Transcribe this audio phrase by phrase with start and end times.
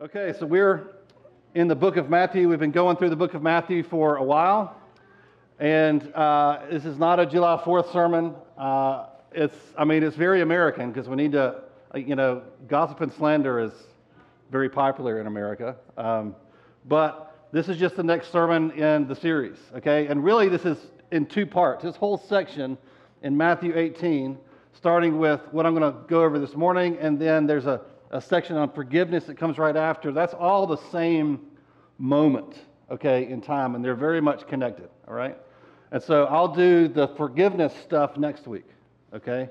[0.00, 0.92] Okay, so we're
[1.56, 2.48] in the book of Matthew.
[2.48, 4.80] We've been going through the book of Matthew for a while.
[5.58, 8.32] And uh, this is not a July 4th sermon.
[8.56, 11.62] Uh, it's, I mean, it's very American because we need to,
[11.96, 13.72] you know, gossip and slander is
[14.52, 15.74] very popular in America.
[15.96, 16.36] Um,
[16.84, 20.06] but this is just the next sermon in the series, okay?
[20.06, 20.78] And really, this is
[21.10, 21.82] in two parts.
[21.82, 22.78] This whole section
[23.24, 24.38] in Matthew 18,
[24.74, 27.80] starting with what I'm going to go over this morning, and then there's a
[28.10, 30.12] a section on forgiveness that comes right after.
[30.12, 31.40] That's all the same
[31.98, 32.58] moment,
[32.90, 35.36] okay, in time, and they're very much connected, all right?
[35.90, 38.66] And so I'll do the forgiveness stuff next week,
[39.14, 39.48] okay?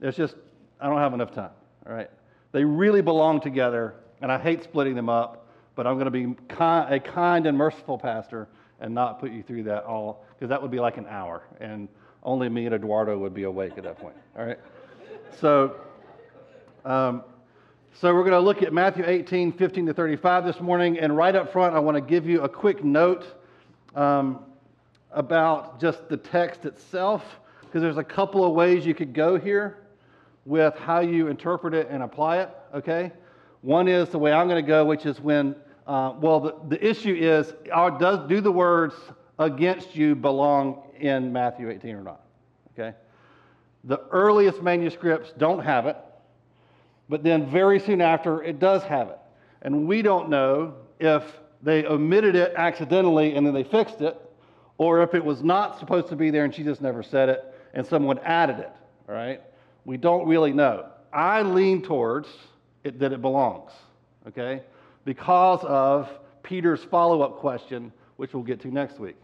[0.00, 0.34] It's just,
[0.80, 1.50] I don't have enough time,
[1.86, 2.10] all right?
[2.52, 6.34] They really belong together, and I hate splitting them up, but I'm going to be
[6.58, 8.48] a kind and merciful pastor
[8.80, 11.88] and not put you through that all, because that would be like an hour, and
[12.22, 14.58] only me and Eduardo would be awake at that point, all right?
[15.40, 15.76] So,
[16.84, 17.24] um,
[18.00, 20.98] so we're going to look at Matthew 18, 15 to 35 this morning.
[20.98, 23.24] And right up front, I want to give you a quick note
[23.94, 24.40] um,
[25.12, 27.22] about just the text itself,
[27.60, 29.78] because there's a couple of ways you could go here
[30.44, 33.12] with how you interpret it and apply it, okay?
[33.62, 35.54] One is the way I'm going to go, which is when,
[35.86, 38.96] uh, well, the, the issue is are, does, do the words
[39.38, 42.22] against you belong in Matthew 18 or not,
[42.76, 42.96] okay?
[43.84, 45.96] The earliest manuscripts don't have it.
[47.14, 49.20] But then very soon after, it does have it.
[49.62, 51.22] And we don't know if
[51.62, 54.20] they omitted it accidentally and then they fixed it,
[54.78, 57.54] or if it was not supposed to be there and she just never said it
[57.72, 58.72] and someone added it,
[59.08, 59.40] all right?
[59.84, 60.86] We don't really know.
[61.12, 62.26] I lean towards
[62.82, 63.70] it, that it belongs,
[64.26, 64.62] okay?
[65.04, 66.10] Because of
[66.42, 69.18] Peter's follow up question, which we'll get to next week.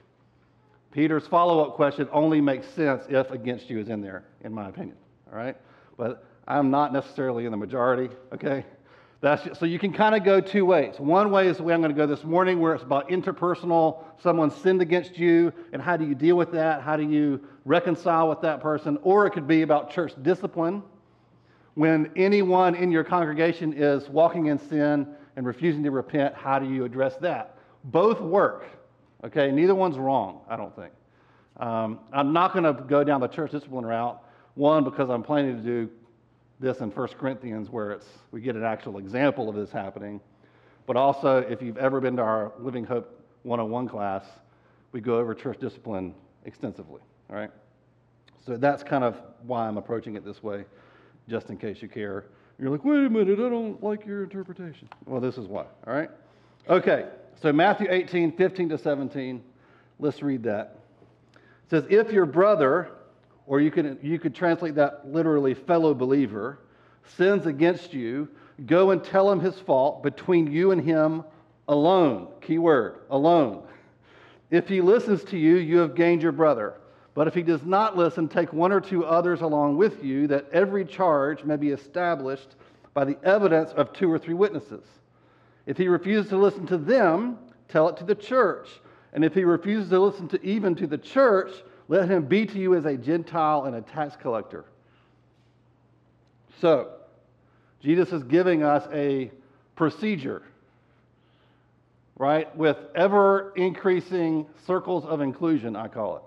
[0.92, 4.69] Peter's follow up question only makes sense if against you is in there, in my
[4.69, 4.97] opinion,
[5.28, 5.56] all right?
[5.97, 8.64] But I'm not necessarily in the majority, okay?
[9.20, 10.98] That's just, so you can kind of go two ways.
[10.98, 14.02] One way is the way I'm going to go this morning, where it's about interpersonal,
[14.20, 16.82] someone sinned against you, and how do you deal with that?
[16.82, 18.98] How do you reconcile with that person?
[19.02, 20.82] Or it could be about church discipline.
[21.75, 26.69] When anyone in your congregation is walking in sin and refusing to repent, how do
[26.69, 27.58] you address that?
[27.84, 28.64] Both work,
[29.22, 29.52] okay?
[29.52, 30.92] Neither one's wrong, I don't think.
[31.58, 34.20] Um, I'm not going to go down the church discipline route,
[34.54, 35.91] one, because I'm planning to do
[36.60, 40.21] this in 1 Corinthians where it's, we get an actual example of this happening.
[40.87, 44.25] But also, if you've ever been to our Living Hope 101 class,
[44.93, 47.00] we go over church discipline extensively,
[47.31, 47.50] all right?
[48.47, 49.16] So that's kind of
[49.47, 50.65] why I'm approaching it this way,
[51.28, 52.26] just in case you care.
[52.59, 54.88] You're like, wait a minute, I don't like your interpretation.
[55.06, 56.10] Well, this is why, all right?
[56.69, 57.06] Okay,
[57.41, 59.43] so Matthew 18, 15 to 17,
[59.99, 60.76] let's read that.
[61.34, 62.91] It says, If your brother
[63.46, 66.58] or you could, you could translate that literally fellow believer,
[67.16, 68.28] sins against you,
[68.66, 71.24] go and tell him his fault between you and him
[71.68, 72.28] alone.
[72.40, 73.62] Key word, alone.
[74.50, 76.74] If he listens to you, you have gained your brother.
[77.14, 80.46] But if he does not listen, take one or two others along with you, that
[80.52, 82.54] every charge may be established
[82.94, 84.84] by the evidence of two or three witnesses.
[85.66, 88.68] If he refuses to listen to them, tell it to the church.
[89.12, 91.52] And if he refuses to listen to even to the church,
[91.90, 94.64] let him be to you as a Gentile and a tax collector.
[96.60, 96.92] So,
[97.82, 99.32] Jesus is giving us a
[99.74, 100.42] procedure,
[102.16, 106.22] right, with ever increasing circles of inclusion, I call it.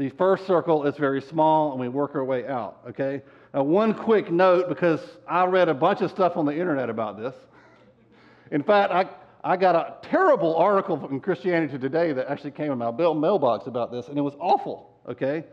[0.00, 3.22] The first circle is very small, and we work our way out, okay?
[3.52, 7.18] Now, one quick note because I read a bunch of stuff on the internet about
[7.18, 7.34] this.
[8.52, 9.08] In fact, I,
[9.44, 13.66] I got a terrible article from Christianity Today that actually came in my mail mailbox
[13.66, 15.44] about this, and it was awful, okay?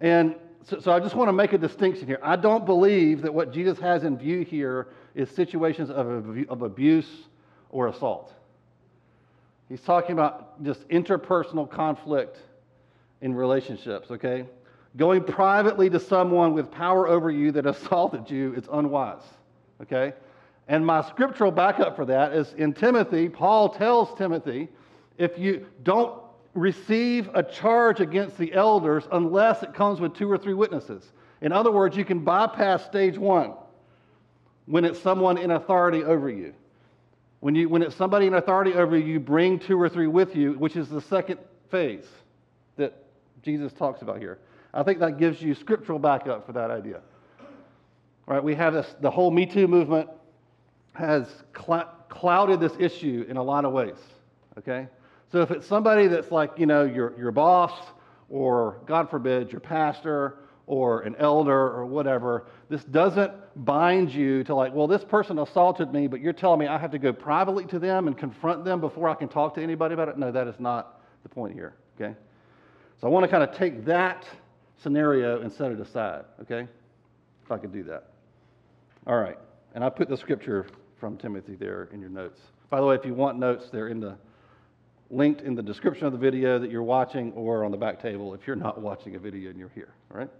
[0.00, 0.34] And
[0.64, 2.18] so, so, I just want to make a distinction here.
[2.24, 7.08] I don't believe that what Jesus has in view here is situations of, of abuse
[7.70, 8.32] or assault.
[9.68, 12.38] He's talking about just interpersonal conflict
[13.20, 14.46] in relationships, okay?
[14.96, 19.22] Going privately to someone with power over you that assaulted you is unwise,
[19.82, 20.14] okay?
[20.68, 24.68] And my scriptural backup for that is in Timothy, Paul tells Timothy,
[25.16, 26.20] if you don't
[26.54, 31.12] receive a charge against the elders unless it comes with two or three witnesses.
[31.40, 33.52] In other words, you can bypass stage one
[34.64, 36.54] when it's someone in authority over you.
[37.40, 40.34] When, you, when it's somebody in authority over you, you bring two or three with
[40.34, 41.38] you, which is the second
[41.70, 42.06] phase
[42.76, 43.04] that
[43.42, 44.38] Jesus talks about here.
[44.72, 47.00] I think that gives you scriptural backup for that idea.
[48.26, 50.08] All right, we have this, the whole Me Too movement
[50.96, 53.98] has cl- clouded this issue in a lot of ways.
[54.58, 54.88] Okay?
[55.30, 57.72] So if it's somebody that's like, you know, your, your boss,
[58.28, 62.46] or God forbid, your pastor, or an elder or whatever.
[62.68, 63.32] This doesn't
[63.64, 66.90] bind you to, like, well, this person assaulted me, but you're telling me I have
[66.90, 70.08] to go privately to them and confront them before I can talk to anybody about
[70.08, 70.18] it.
[70.18, 72.16] No, that is not the point here, okay?
[73.00, 74.26] So I want to kind of take that
[74.82, 76.66] scenario and set it aside, okay?
[77.44, 78.08] If I could do that.
[79.06, 79.38] All right.
[79.74, 80.66] And I put the scripture
[81.06, 82.40] from Timothy there in your notes.
[82.68, 84.16] By the way, if you want notes, they're in the
[85.08, 88.34] linked in the description of the video that you're watching or on the back table
[88.34, 90.30] if you're not watching a video and you're here, all right?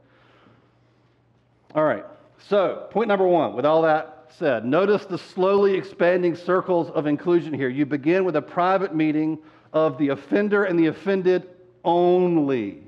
[1.76, 2.04] All right.
[2.48, 7.54] So, point number 1, with all that said, notice the slowly expanding circles of inclusion
[7.54, 7.68] here.
[7.68, 9.38] You begin with a private meeting
[9.72, 11.48] of the offender and the offended
[11.84, 12.82] only.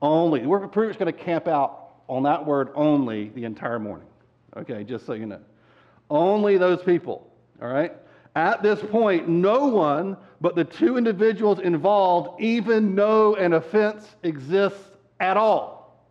[0.00, 0.46] Only.
[0.46, 4.06] We're pretty much going to camp out on that word only the entire morning.
[4.56, 5.40] Okay, just so you know.
[6.10, 7.30] Only those people,
[7.60, 7.92] all right?
[8.36, 14.90] At this point, no one but the two individuals involved even know an offense exists
[15.18, 16.04] at all.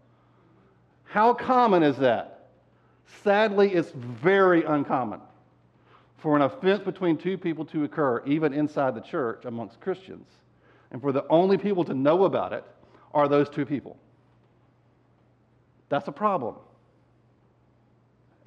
[1.04, 2.50] How common is that?
[3.24, 5.22] Sadly, it's very uncommon
[6.18, 10.28] for an offense between two people to occur, even inside the church amongst Christians,
[10.92, 12.64] and for the only people to know about it
[13.14, 13.98] are those two people.
[15.90, 16.56] That's a problem.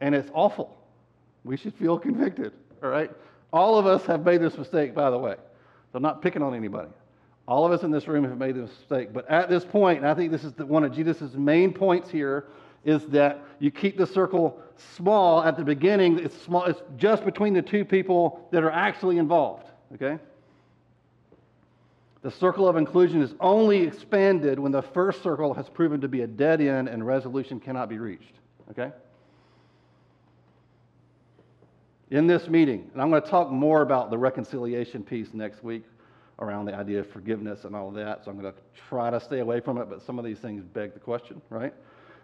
[0.01, 0.76] And it's awful.
[1.47, 2.53] We should feel convicted,
[2.83, 3.11] all right?
[3.53, 5.37] All of us have made this mistake, by the way.
[5.37, 6.91] So I'm not picking on anybody.
[7.47, 9.13] All of us in this room have made this mistake.
[9.13, 12.11] But at this point, and I think this is the, one of Jesus' main points
[12.11, 12.47] here,
[12.85, 14.61] is that you keep the circle
[14.97, 16.19] small at the beginning.
[16.19, 16.65] It's small.
[16.65, 19.69] It's just between the two people that are actually involved.
[19.95, 20.19] Okay.
[22.23, 26.23] The circle of inclusion is only expanded when the first circle has proven to be
[26.23, 28.35] a dead end and resolution cannot be reached.
[28.71, 28.91] Okay.
[32.11, 35.85] In this meeting, and I'm going to talk more about the reconciliation piece next week
[36.39, 38.25] around the idea of forgiveness and all of that.
[38.25, 38.59] So I'm going to
[38.89, 41.75] try to stay away from it, but some of these things beg the question, right?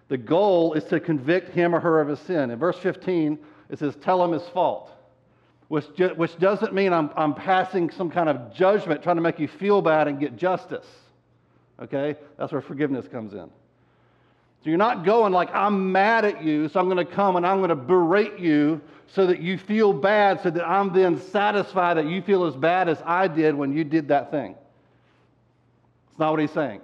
[0.09, 2.51] The goal is to convict him or her of his sin.
[2.51, 3.39] In verse 15,
[3.71, 4.93] it says, Tell him his fault,
[5.69, 9.41] which, ju- which doesn't mean I'm, I'm passing some kind of judgment, trying to make
[9.41, 10.87] you feel bad and get justice.
[11.81, 12.17] Okay?
[12.39, 13.51] That's where forgiveness comes in.
[14.63, 17.45] So you're not going like, I'm mad at you, so I'm going to come and
[17.45, 21.97] I'm going to berate you so that you feel bad, so that I'm then satisfied
[21.97, 24.55] that you feel as bad as I did when you did that thing.
[26.11, 26.81] It's not what he's saying.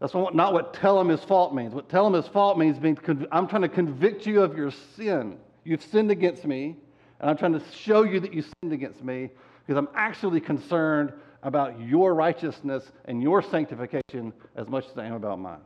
[0.00, 1.72] That's not what tell him his fault means.
[1.72, 2.98] What tell him his fault means means
[3.32, 5.38] I'm trying to convict you of your sin.
[5.64, 6.76] You've sinned against me,
[7.20, 9.30] and I'm trying to show you that you sinned against me
[9.64, 11.12] because I'm actually concerned
[11.42, 15.60] about your righteousness and your sanctification as much as I am about mine.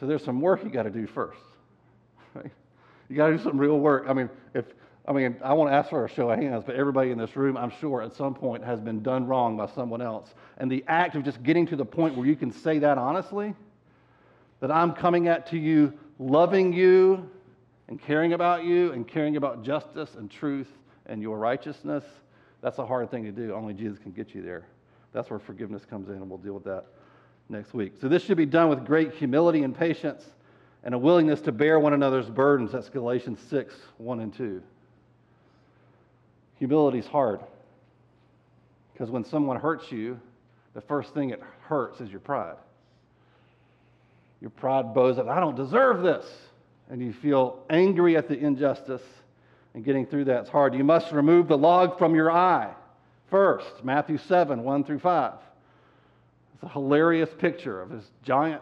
[0.00, 1.38] So there's some work you got to do first.
[2.34, 2.50] Right?
[3.08, 4.06] You got to do some real work.
[4.08, 4.64] I mean, if
[5.06, 7.34] I mean, I want to ask for a show of hands, but everybody in this
[7.34, 10.32] room, I'm sure, at some point has been done wrong by someone else.
[10.58, 13.54] And the act of just getting to the point where you can say that honestly,
[14.60, 17.28] that I'm coming at to you, loving you,
[17.88, 20.68] and caring about you, and caring about justice and truth
[21.06, 22.04] and your righteousness,
[22.60, 23.54] that's a hard thing to do.
[23.54, 24.66] Only Jesus can get you there.
[25.12, 26.84] That's where forgiveness comes in, and we'll deal with that
[27.50, 27.94] next week.
[28.00, 30.24] So this should be done with great humility and patience
[30.82, 32.72] and a willingness to bear one another's burdens.
[32.72, 34.62] That's Galatians 6 1 and 2.
[36.58, 37.40] Humility is hard
[38.92, 40.20] because when someone hurts you,
[40.74, 42.56] the first thing it hurts is your pride.
[44.40, 46.26] Your pride bows up, I don't deserve this.
[46.88, 49.02] And you feel angry at the injustice,
[49.74, 50.74] and getting through that's hard.
[50.74, 52.74] You must remove the log from your eye
[53.30, 53.84] first.
[53.84, 55.32] Matthew 7 1 through 5.
[56.60, 58.60] It's a hilarious picture of this giant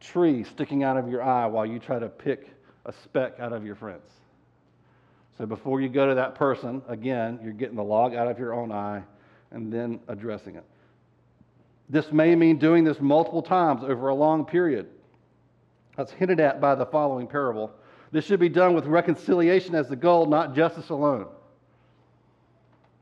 [0.00, 2.50] tree sticking out of your eye while you try to pick
[2.84, 4.10] a speck out of your friend's.
[5.38, 8.52] So before you go to that person, again, you're getting the log out of your
[8.52, 9.02] own eye
[9.50, 10.64] and then addressing it.
[11.88, 14.88] This may mean doing this multiple times over a long period.
[15.96, 17.72] That's hinted at by the following parable.
[18.10, 21.26] This should be done with reconciliation as the goal, not justice alone.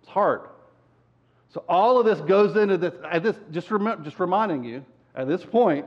[0.03, 0.43] It's hard.
[1.53, 2.95] So all of this goes into this.
[3.23, 5.87] this just, rem- just reminding you, at this point,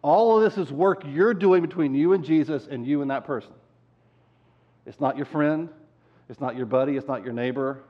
[0.00, 3.24] all of this is work you're doing between you and Jesus and you and that
[3.24, 3.52] person.
[4.86, 5.68] It's not your friend.
[6.28, 6.96] It's not your buddy.
[6.96, 7.82] It's not your neighbor.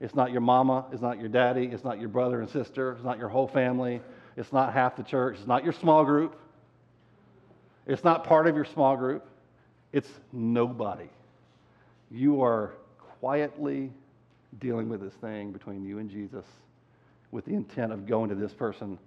[0.00, 0.86] It's not your mama.
[0.92, 1.66] It's not your daddy.
[1.66, 2.92] It's not your brother and sister.
[2.92, 4.00] It's not your whole family.
[4.36, 5.36] It's not half the church.
[5.38, 6.38] It's not your small group.
[7.86, 9.26] It's not part of your small group.
[9.92, 11.08] It's nobody.
[12.10, 12.72] You are
[13.20, 13.92] quietly
[14.60, 16.44] dealing with this thing between you and Jesus
[17.30, 18.98] with the intent of going to this person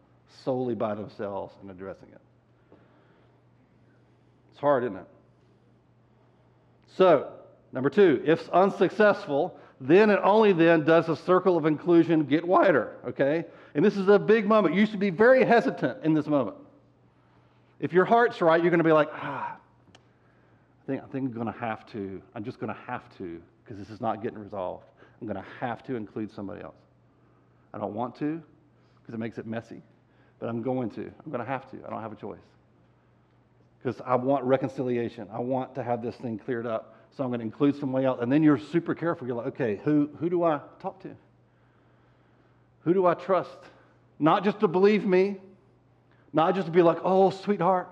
[0.43, 2.21] solely by themselves and addressing it.
[4.51, 5.07] It's hard, isn't it?
[6.97, 7.31] So,
[7.71, 12.95] number two, if unsuccessful, then and only then does the circle of inclusion get wider,
[13.07, 13.45] okay?
[13.75, 14.75] And this is a big moment.
[14.75, 16.57] You should be very hesitant in this moment.
[17.79, 21.33] If your heart's right, you're going to be like, ah, I think, I think I'm
[21.33, 22.21] going to have to.
[22.33, 24.85] I'm just going to have to because this is not getting resolved.
[25.21, 26.75] I'm going to have to include somebody else.
[27.73, 28.41] I don't want to
[29.01, 29.81] because it makes it messy,
[30.39, 31.01] but I'm going to.
[31.01, 31.77] I'm going to have to.
[31.85, 32.39] I don't have a choice
[33.81, 35.27] because I want reconciliation.
[35.31, 36.95] I want to have this thing cleared up.
[37.15, 38.19] So I'm going to include somebody else.
[38.21, 39.27] And then you're super careful.
[39.27, 41.15] You're like, okay, who, who do I talk to?
[42.83, 43.57] Who do I trust?
[44.19, 45.37] Not just to believe me,
[46.33, 47.89] not just to be like, oh, sweetheart,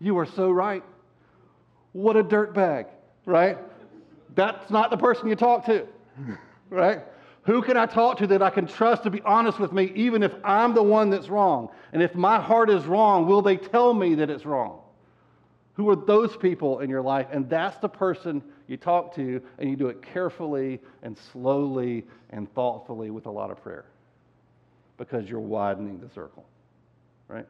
[0.00, 0.82] you are so right.
[1.92, 2.86] What a dirtbag,
[3.26, 3.58] right?
[4.34, 5.86] That's not the person you talk to,
[6.70, 7.02] right?
[7.44, 10.22] Who can I talk to that I can trust to be honest with me, even
[10.22, 11.70] if I'm the one that's wrong?
[11.92, 14.80] And if my heart is wrong, will they tell me that it's wrong?
[15.74, 17.26] Who are those people in your life?
[17.32, 22.52] And that's the person you talk to, and you do it carefully and slowly and
[22.54, 23.86] thoughtfully with a lot of prayer
[24.96, 26.44] because you're widening the circle,
[27.26, 27.46] right?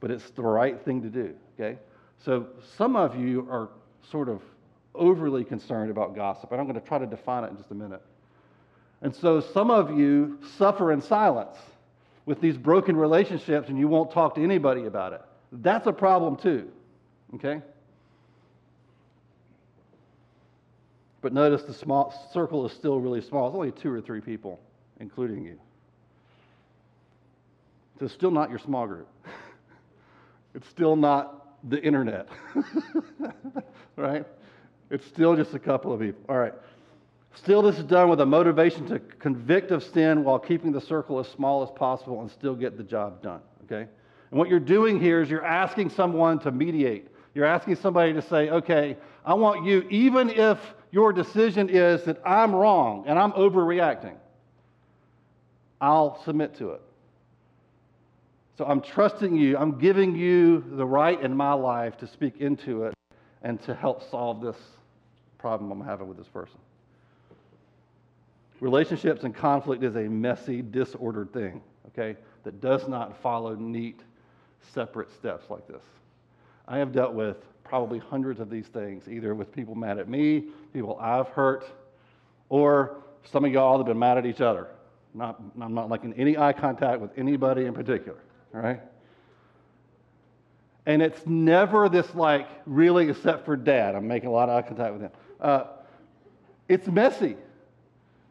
[0.00, 1.78] But it's the right thing to do, okay?
[2.18, 3.70] So some of you are
[4.10, 4.42] sort of
[4.94, 7.74] overly concerned about gossip, and I'm going to try to define it in just a
[7.74, 8.02] minute.
[9.02, 11.56] And so some of you suffer in silence
[12.26, 15.20] with these broken relationships, and you won't talk to anybody about it.
[15.52, 16.70] That's a problem too.
[17.34, 17.60] Okay?
[21.20, 23.48] But notice the small circle is still really small.
[23.48, 24.60] It's only two or three people,
[25.00, 25.58] including you.
[27.98, 29.08] So it's still not your small group.
[30.54, 32.28] it's still not the internet.
[33.96, 34.26] right?
[34.90, 36.22] It's still just a couple of people.
[36.28, 36.54] All right.
[37.36, 41.18] Still, this is done with a motivation to convict of sin while keeping the circle
[41.18, 43.40] as small as possible and still get the job done.
[43.64, 43.88] Okay?
[44.30, 47.08] And what you're doing here is you're asking someone to mediate.
[47.34, 50.58] You're asking somebody to say, okay, I want you, even if
[50.92, 54.14] your decision is that I'm wrong and I'm overreacting,
[55.80, 56.82] I'll submit to it.
[58.56, 59.58] So I'm trusting you.
[59.58, 62.94] I'm giving you the right in my life to speak into it
[63.44, 64.56] and to help solve this
[65.38, 66.58] problem I'm having with this person.
[68.60, 74.00] Relationships and conflict is a messy, disordered thing, okay, that does not follow neat,
[74.72, 75.82] separate steps like this.
[76.66, 80.44] I have dealt with probably hundreds of these things, either with people mad at me,
[80.72, 81.66] people I've hurt,
[82.48, 82.96] or
[83.30, 84.68] some of y'all have been mad at each other.
[85.12, 88.18] Not, I'm not liking any eye contact with anybody in particular,
[88.54, 88.80] all right?
[90.86, 93.94] And it's never this like, really, except for dad.
[93.94, 95.10] I'm making a lot of eye contact with him.
[95.40, 95.64] Uh,
[96.68, 97.36] it's messy.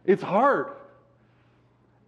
[0.06, 0.68] It's hard.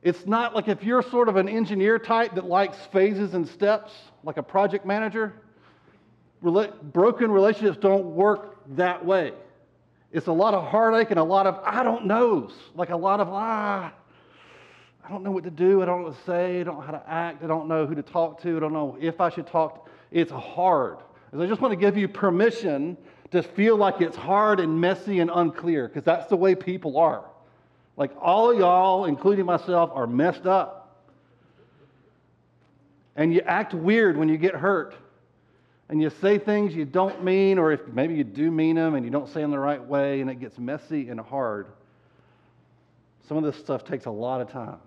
[0.04, 3.92] It's not like if you're sort of an engineer type that likes phases and steps,
[4.24, 5.34] like a project manager,
[6.42, 9.34] broken relationships don't work that way.
[10.12, 13.20] It's a lot of heartache and a lot of I don't knows, like a lot
[13.20, 13.92] of ah,
[15.04, 16.86] I don't know what to do, I don't know what to say, I don't know
[16.86, 19.30] how to act, I don't know who to talk to, I don't know if I
[19.30, 19.90] should talk.
[20.12, 20.98] It's hard.
[21.32, 22.98] And I just want to give you permission
[23.32, 27.26] to feel like it's hard and messy and unclear, because that's the way people are.
[27.98, 31.04] Like all of y'all, including myself, are messed up.
[33.16, 34.96] And you act weird when you get hurt
[35.88, 39.06] and you say things you don't mean, or if maybe you do mean them and
[39.06, 41.68] you don't say them the right way, and it gets messy and hard,
[43.28, 44.78] some of this stuff takes a lot of time.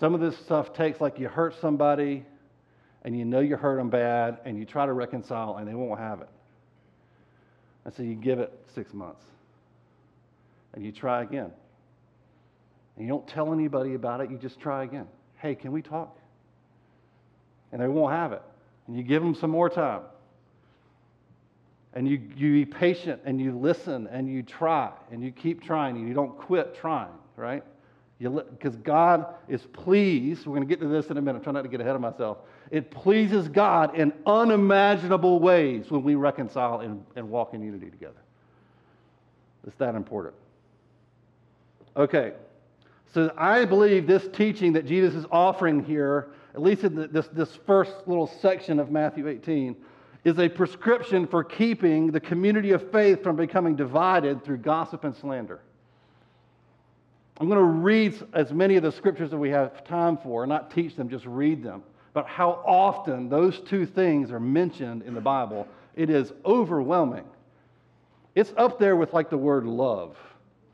[0.00, 2.24] Some of this stuff takes like you hurt somebody
[3.04, 6.00] and you know you hurt them bad and you try to reconcile and they won't
[6.00, 6.28] have it.
[7.84, 9.24] And so you give it six months
[10.72, 11.50] and you try again.
[12.96, 15.06] And you don't tell anybody about it, you just try again.
[15.36, 16.18] Hey, can we talk?
[17.72, 18.42] And they won't have it
[18.86, 20.02] and you give them some more time.
[21.94, 25.96] And you, you be patient and you listen and you try and you keep trying
[25.96, 27.62] and you don't quit trying, right?
[28.18, 30.46] Because God is pleased.
[30.46, 31.38] We're going to get to this in a minute.
[31.38, 32.38] I'm trying not to get ahead of myself.
[32.70, 38.20] It pleases God in unimaginable ways when we reconcile and, and walk in unity together.
[39.66, 40.34] It's that important.
[41.96, 42.32] Okay,
[43.12, 47.26] so I believe this teaching that Jesus is offering here at least in the, this,
[47.28, 49.76] this first little section of Matthew 18,
[50.22, 55.14] is a prescription for keeping the community of faith from becoming divided through gossip and
[55.14, 55.60] slander.
[57.38, 60.70] I'm going to read as many of the scriptures that we have time for, not
[60.70, 61.82] teach them, just read them.
[62.14, 67.24] But how often those two things are mentioned in the Bible, it is overwhelming.
[68.34, 70.16] It's up there with like the word love,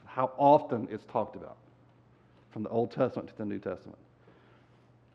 [0.04, 1.56] how often it's talked about
[2.52, 3.98] from the Old Testament to the New Testament.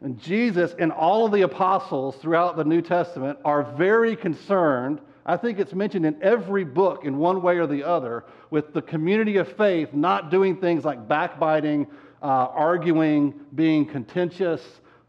[0.02, 5.02] And Jesus and all of the apostles throughout the New Testament are very concerned.
[5.26, 8.82] I think it's mentioned in every book in one way or the other with the
[8.82, 11.88] community of faith not doing things like backbiting,
[12.22, 14.62] uh, arguing, being contentious,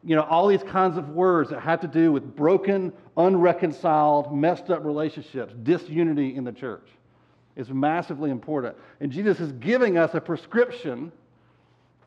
[0.06, 4.70] you know, all these kinds of words that have to do with broken, unreconciled, messed
[4.70, 6.86] up relationships, disunity in the church.
[7.56, 8.76] It's massively important.
[9.00, 11.10] And Jesus is giving us a prescription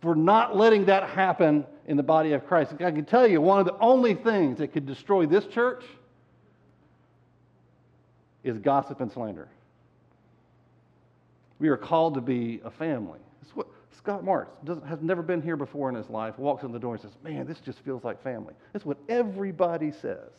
[0.02, 2.72] for not letting that happen in the body of Christ.
[2.80, 5.84] I can tell you, one of the only things that could destroy this church
[8.46, 9.50] is gossip and slander.
[11.60, 13.20] We are called to be a family.
[13.42, 13.68] That's what
[14.00, 14.50] Scott Marks
[14.88, 17.46] has never been here before in his life, walks in the door and says, Man,
[17.46, 18.54] this just feels like family.
[18.72, 20.32] That's what everybody says.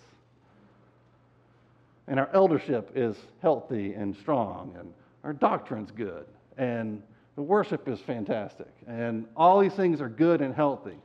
[2.09, 6.25] And our eldership is healthy and strong, and our doctrine's good,
[6.57, 7.03] and
[7.37, 10.97] the worship is fantastic, and all these things are good and healthy.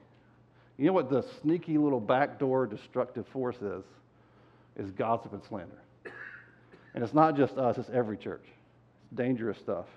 [0.77, 3.83] You know what the sneaky little backdoor destructive force is?
[4.77, 5.81] Is gossip and slander.
[6.93, 8.45] And it's not just us, it's every church.
[8.45, 9.87] It's dangerous stuff.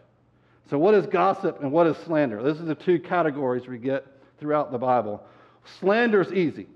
[0.70, 2.42] So, what is gossip and what is slander?
[2.42, 4.06] These are the two categories we get
[4.38, 5.24] throughout the Bible.
[5.80, 6.66] Slander is easy.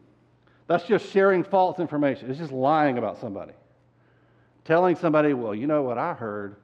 [0.66, 2.30] That's just sharing false information.
[2.30, 3.52] It's just lying about somebody.
[4.64, 6.56] Telling somebody, well, you know what I heard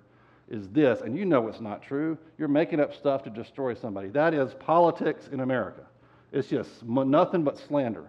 [0.49, 2.17] is this, and you know it's not true.
[2.39, 4.09] You're making up stuff to destroy somebody.
[4.09, 5.83] That is politics in America.
[6.33, 8.09] It's just nothing but slander.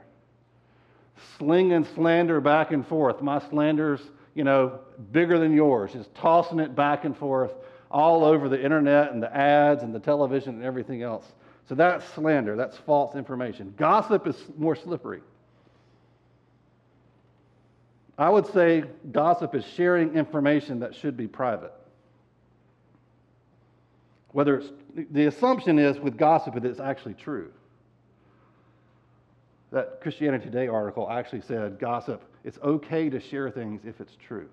[1.38, 3.22] Sling and slander back and forth.
[3.22, 4.00] My slander's,
[4.36, 4.80] you know,
[5.12, 5.92] bigger than yours.
[5.92, 7.52] Just tossing it back and forth
[7.92, 11.26] all over the internet and the ads and the television and everything else.
[11.68, 13.74] So that's slander, that's false information.
[13.78, 15.22] Gossip is more slippery.
[18.18, 21.72] I would say gossip is sharing information that should be private.
[24.32, 24.70] Whether it's
[25.12, 27.52] the assumption is with gossip that it's actually true.
[29.72, 34.50] That Christianity Today article actually said gossip, it's okay to share things if it's true.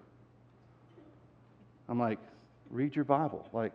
[1.88, 2.18] I'm like,
[2.70, 3.49] read your Bible.
[3.52, 3.73] Like,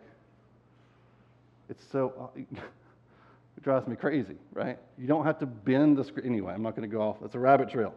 [1.68, 2.40] it's so, uh,
[3.56, 4.78] it drives me crazy, right?
[4.98, 6.26] You don't have to bend the script.
[6.26, 7.16] Anyway, I'm not going to go off.
[7.24, 7.94] It's a rabbit trail.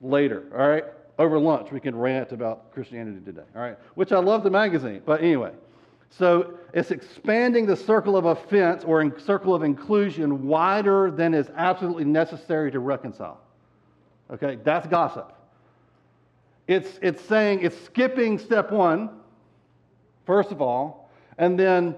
[0.00, 0.84] Later, all right?
[1.18, 3.76] Over lunch, we can rant about Christianity today, all right?
[3.94, 5.52] Which I love the magazine, but anyway.
[6.08, 11.50] So it's expanding the circle of offense or in circle of inclusion wider than is
[11.54, 13.40] absolutely necessary to reconcile.
[14.32, 15.32] Okay, that's gossip.
[16.66, 19.19] It's, it's saying, it's skipping step one
[20.26, 21.96] first of all, and then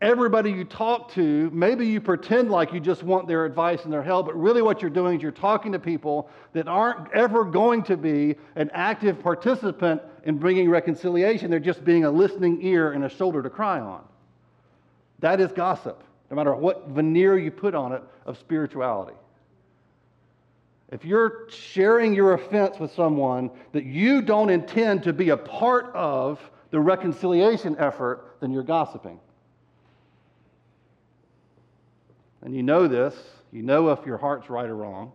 [0.00, 4.02] everybody you talk to, maybe you pretend like you just want their advice and their
[4.02, 7.82] help, but really what you're doing is you're talking to people that aren't ever going
[7.82, 11.50] to be an active participant in bringing reconciliation.
[11.50, 14.04] They're just being a listening ear and a shoulder to cry on.
[15.20, 19.16] That is gossip, no matter what veneer you put on it of spirituality.
[20.90, 25.86] If you're sharing your offense with someone that you don't intend to be a part
[25.94, 29.18] of, the reconciliation effort, than you're gossiping.
[32.42, 33.14] And you know this,
[33.52, 35.12] you know if your heart's right or wrong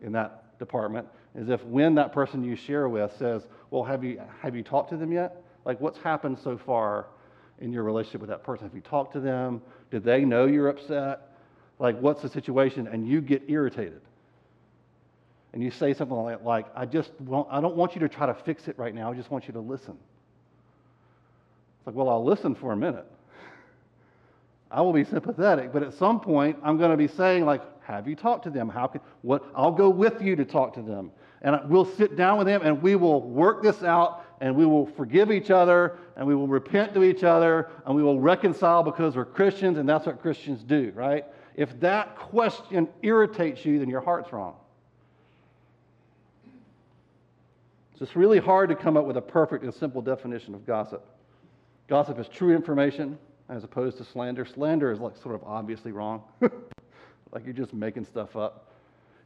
[0.00, 4.20] in that department, is if when that person you share with says, Well, have you,
[4.40, 5.42] have you talked to them yet?
[5.64, 7.06] Like, what's happened so far
[7.60, 8.66] in your relationship with that person?
[8.66, 9.62] Have you talked to them?
[9.90, 11.32] Did they know you're upset?
[11.78, 12.86] Like, what's the situation?
[12.88, 14.00] And you get irritated.
[15.52, 18.26] And you say something like, like I just want, I don't want you to try
[18.26, 19.10] to fix it right now.
[19.10, 19.98] I just want you to listen.
[21.82, 23.04] It's like, well, I'll listen for a minute.
[24.70, 28.06] I will be sympathetic, but at some point, I'm going to be saying, like, have
[28.06, 28.68] you talked to them?
[28.68, 31.10] How can, what, I'll go with you to talk to them.
[31.40, 34.86] And we'll sit down with them and we will work this out and we will
[34.86, 39.16] forgive each other and we will repent to each other and we will reconcile because
[39.16, 41.26] we're Christians and that's what Christians do, right?
[41.56, 44.54] If that question irritates you, then your heart's wrong.
[47.98, 51.04] So it's really hard to come up with a perfect and simple definition of gossip.
[51.92, 53.18] Gossip is true information
[53.50, 54.46] as opposed to slander.
[54.46, 58.72] Slander is like sort of obviously wrong, like you're just making stuff up.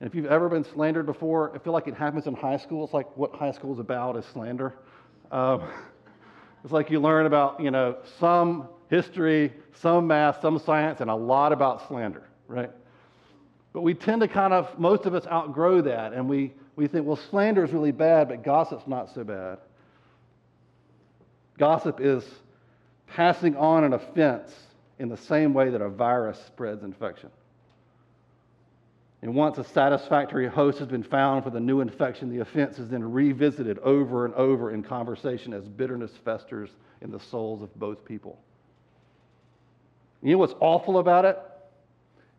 [0.00, 2.82] And if you've ever been slandered before, I feel like it happens in high school.
[2.82, 4.74] It's like what high school is about is slander.
[5.30, 5.62] Um,
[6.64, 11.14] it's like you learn about, you know, some history, some math, some science, and a
[11.14, 12.72] lot about slander, right?
[13.74, 17.06] But we tend to kind of, most of us outgrow that, and we, we think,
[17.06, 19.58] well, slander is really bad, but gossip's not so bad.
[21.58, 22.24] Gossip is
[23.06, 24.52] passing on an offense
[24.98, 27.30] in the same way that a virus spreads infection.
[29.22, 32.88] And once a satisfactory host has been found for the new infection, the offense is
[32.88, 38.04] then revisited over and over in conversation as bitterness festers in the souls of both
[38.04, 38.38] people.
[40.22, 41.38] You know what's awful about it?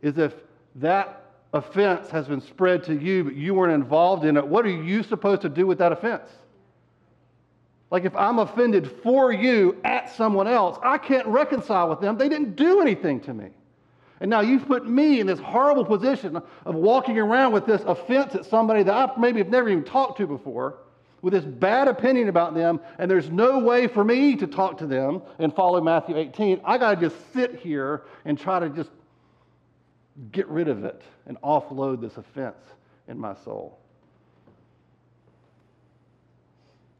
[0.02, 0.34] Is if
[0.76, 4.70] that offense has been spread to you, but you weren't involved in it, what are
[4.70, 6.30] you supposed to do with that offense?
[7.90, 12.18] Like if I'm offended for you at someone else, I can't reconcile with them.
[12.18, 13.50] They didn't do anything to me.
[14.20, 18.36] And now you've put me in this horrible position of walking around with this offense
[18.36, 20.80] at somebody that I maybe have never even talked to before,
[21.22, 24.88] with this bad opinion about them, and there's no way for me to talk to
[24.88, 26.62] them and follow Matthew 18.
[26.66, 28.90] I got to just sit here and try to just
[30.32, 32.58] get rid of it and offload this offense
[33.08, 33.80] in my soul.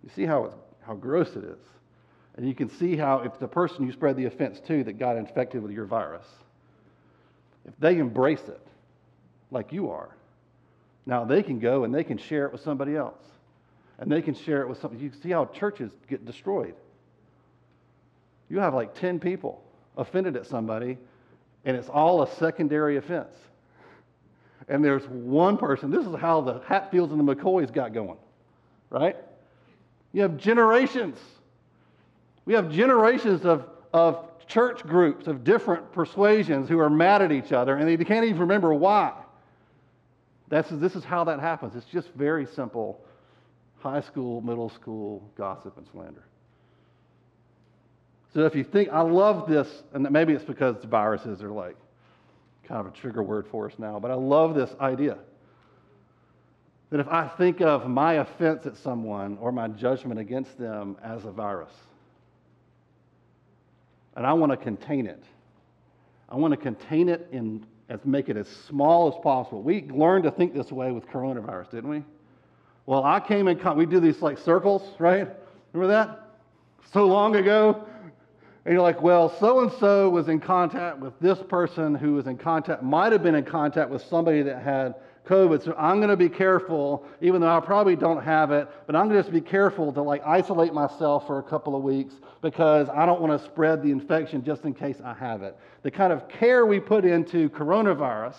[0.04, 0.54] You see how,
[0.88, 1.60] how gross it is.
[2.38, 5.18] And you can see how, if the person you spread the offense to that got
[5.18, 6.26] infected with your virus,
[7.66, 8.62] if they embrace it
[9.52, 10.16] like you are,
[11.06, 13.22] now they can go and they can share it with somebody else.
[14.00, 15.04] And they can share it with somebody.
[15.04, 16.76] You see how churches get destroyed.
[18.50, 19.64] You have like 10 people
[19.98, 20.98] offended at somebody,
[21.66, 23.34] and it's all a secondary offense.
[24.70, 25.90] And there's one person.
[25.90, 28.18] This is how the Hatfields and the McCoys got going,
[28.90, 29.16] right?
[30.18, 31.20] You have generations.
[32.46, 37.52] We have generations of, of church groups of different persuasions who are mad at each
[37.52, 39.14] other and they can't even remember why.
[40.48, 41.76] That's, this is how that happens.
[41.76, 43.00] It's just very simple
[43.78, 46.24] high school, middle school gossip and slander.
[48.34, 51.76] So if you think, I love this, and maybe it's because the viruses are like
[52.64, 55.20] kind of a trigger word for us now, but I love this idea
[56.90, 61.26] that if I think of my offense at someone or my judgment against them as
[61.26, 61.74] a virus,
[64.16, 65.24] and I want to contain it.
[66.30, 67.66] I want to contain it and
[68.04, 69.62] make it as small as possible.
[69.62, 72.04] We learned to think this way with coronavirus, didn't we?
[72.86, 75.28] Well, I came in, we do these like circles, right?
[75.74, 76.30] Remember that?
[76.94, 77.86] So long ago.
[78.66, 82.28] And you're like, well, so and so was in contact with this person who was
[82.28, 84.96] in contact, might have been in contact with somebody that had
[85.28, 85.64] COVID.
[85.64, 89.08] So I'm going to be careful, even though I probably don't have it, but I'm
[89.08, 92.90] going to just be careful to like isolate myself for a couple of weeks because
[92.90, 95.58] I don't want to spread the infection just in case I have it.
[95.84, 98.38] The kind of care we put into coronavirus,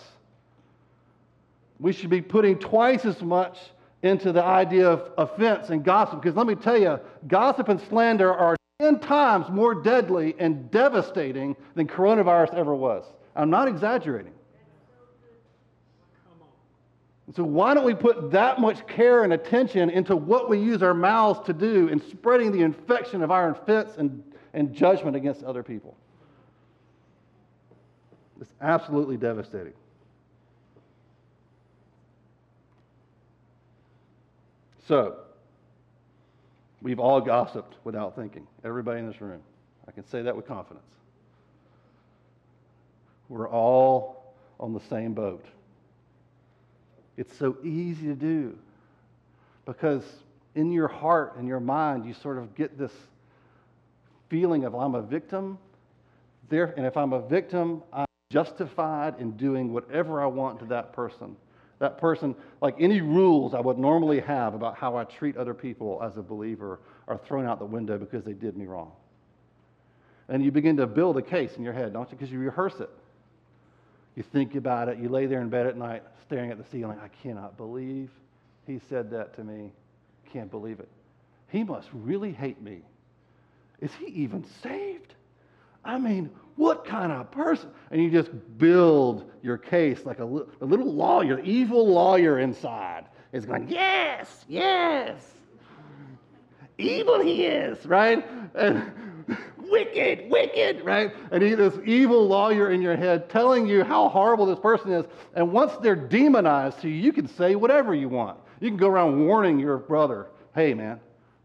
[1.79, 3.57] we should be putting twice as much
[4.01, 6.21] into the idea of offense and gossip.
[6.21, 11.55] Because let me tell you, gossip and slander are 10 times more deadly and devastating
[11.75, 13.03] than coronavirus ever was.
[13.35, 14.33] I'm not exaggerating.
[17.35, 20.95] So, why don't we put that much care and attention into what we use our
[20.95, 25.61] mouths to do in spreading the infection of our offense and, and judgment against other
[25.61, 25.95] people?
[28.41, 29.73] It's absolutely devastating.
[34.87, 35.17] So,
[36.81, 38.47] we've all gossiped without thinking.
[38.63, 39.41] Everybody in this room.
[39.87, 40.85] I can say that with confidence.
[43.27, 45.45] We're all on the same boat.
[47.19, 48.57] It's so easy to do
[49.65, 50.05] because
[50.55, 52.93] in your heart and your mind, you sort of get this
[54.29, 55.57] feeling of I'm a victim.
[56.47, 60.93] There, and if I'm a victim, I'm justified in doing whatever I want to that
[60.93, 61.35] person.
[61.79, 65.99] That person, like any rules I would normally have about how I treat other people
[66.01, 66.79] as a believer,
[67.09, 68.93] are thrown out the window because they did me wrong.
[70.29, 72.17] And you begin to build a case in your head, don't you?
[72.17, 72.89] Because you rehearse it.
[74.19, 74.97] You think about it.
[74.97, 76.99] You lay there in bed at night staring at the ceiling.
[77.01, 78.09] I cannot believe
[78.67, 79.71] he said that to me.
[80.33, 80.89] Can't believe it.
[81.47, 82.81] He must really hate me.
[83.79, 85.13] Is he even saved?
[85.85, 87.69] I mean, what kind of person?
[87.91, 93.45] And you just build your case like a, a little lawyer, evil lawyer inside is
[93.45, 95.15] going, yes, yes.
[96.77, 98.27] Evil he is, right?
[98.53, 98.91] And
[99.69, 101.13] wicked, wicked, right?
[101.31, 105.05] And he, this evil lawyer in your head telling you how horrible this person is.
[105.35, 108.39] And once they're demonized to you, you can say whatever you want.
[108.59, 110.99] You can go around warning your brother, hey, man,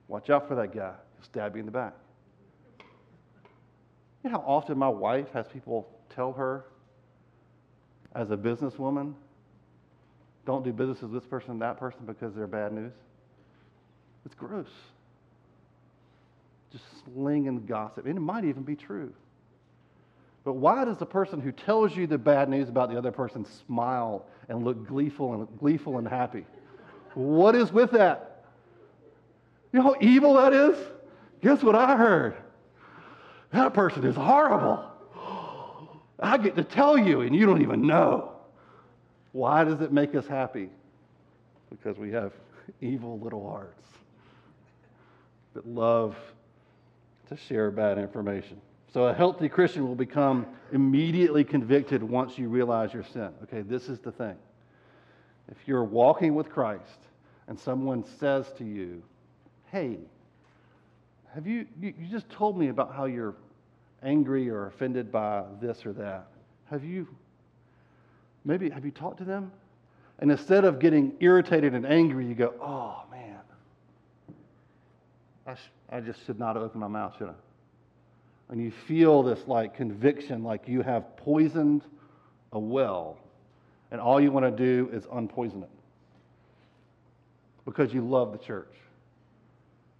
[0.08, 0.92] watch out for that guy.
[1.16, 1.94] He'll stab you in the back.
[4.22, 6.64] You know how often my wife has people tell her,
[8.14, 9.14] as a businesswoman,
[10.46, 12.92] don't do business with this person and that person because they're bad news?
[14.24, 14.68] It's gross
[16.74, 18.06] just slinging gossip.
[18.06, 19.12] And it might even be true.
[20.42, 23.46] But why does the person who tells you the bad news about the other person
[23.66, 26.44] smile and look gleeful and gleeful and happy?
[27.14, 28.44] What is with that?
[29.72, 30.76] You know how evil that is?
[31.42, 32.36] Guess what I heard?
[33.52, 34.90] That person is horrible.
[36.18, 38.32] I get to tell you, and you don't even know.
[39.32, 40.70] Why does it make us happy?
[41.70, 42.32] Because we have
[42.80, 43.88] evil little hearts
[45.54, 46.16] that love
[47.28, 48.60] to share bad information.
[48.92, 53.30] So a healthy Christian will become immediately convicted once you realize your sin.
[53.44, 54.36] Okay, this is the thing.
[55.50, 57.00] If you're walking with Christ
[57.48, 59.02] and someone says to you,
[59.72, 59.98] hey,
[61.34, 63.34] have you, you, you just told me about how you're
[64.04, 66.26] angry or offended by this or that.
[66.70, 67.08] Have you
[68.44, 69.50] maybe have you talked to them?
[70.20, 73.38] And instead of getting irritated and angry, you go, oh man,
[75.46, 75.56] I,
[75.90, 77.34] I just should not open my mouth, should I?
[78.50, 81.82] And you feel this like conviction, like you have poisoned
[82.52, 83.16] a well,
[83.90, 85.70] and all you want to do is unpoison it
[87.64, 88.68] because you love the church.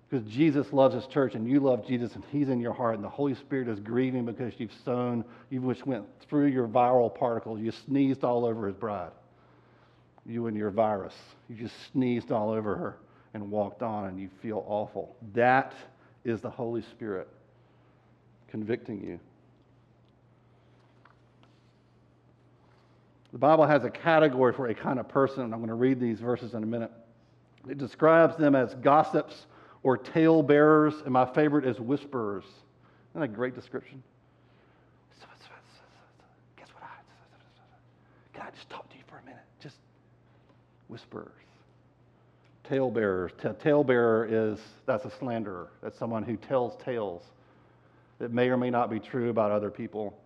[0.08, 3.02] Because Jesus loves his church and you love Jesus and he's in your heart and
[3.02, 7.58] the Holy Spirit is grieving because you've sown, you just went through your viral particles,
[7.60, 9.12] you sneezed all over his bride.
[10.26, 11.14] You and your virus.
[11.48, 12.96] You just sneezed all over her
[13.34, 15.14] and walked on and you feel awful.
[15.34, 15.74] That
[16.24, 17.28] is the Holy Spirit
[18.48, 19.18] convicting you.
[23.32, 25.98] The Bible has a category for a kind of person, and I'm going to read
[25.98, 26.92] these verses in a minute.
[27.68, 29.46] It describes them as gossips
[29.82, 32.44] or tale bearers, and my favorite is whisperers.
[32.44, 34.02] Isn't that a great description?
[36.56, 38.38] Guess what I.
[38.38, 39.42] Can I just talk to you for a minute?
[39.60, 39.76] Just
[40.86, 41.43] whisperers.
[42.64, 43.32] Tale bearers.
[43.60, 45.68] Tale bearer is that's a slanderer.
[45.82, 47.22] That's someone who tells tales
[48.18, 50.18] that may or may not be true about other people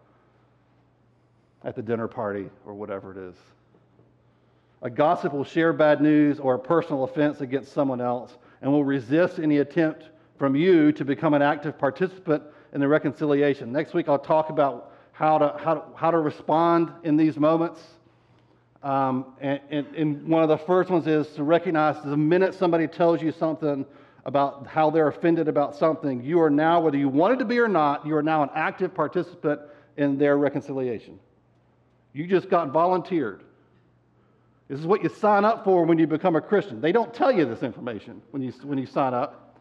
[1.64, 3.34] at the dinner party or whatever it is.
[4.82, 8.84] A gossip will share bad news or a personal offense against someone else and will
[8.84, 13.72] resist any attempt from you to become an active participant in the reconciliation.
[13.72, 17.82] Next week, I'll talk about how to, how to, how to respond in these moments.
[18.82, 22.86] Um, and, and, and one of the first ones is to recognize the minute somebody
[22.86, 23.84] tells you something
[24.24, 27.66] about how they're offended about something, you are now, whether you wanted to be or
[27.66, 29.60] not, you are now an active participant
[29.96, 31.18] in their reconciliation.
[32.12, 33.42] You just got volunteered.
[34.68, 36.80] This is what you sign up for when you become a Christian.
[36.80, 39.56] They don't tell you this information when you, when you sign up.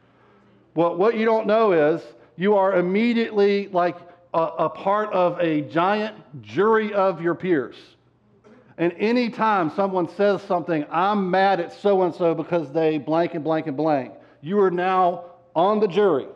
[0.74, 2.02] But what you don't know is
[2.36, 3.96] you are immediately like
[4.34, 7.76] a, a part of a giant jury of your peers.
[8.78, 13.44] And anytime someone says something, I'm mad at so and so because they blank and
[13.44, 16.28] blank and blank, you are now on the jury.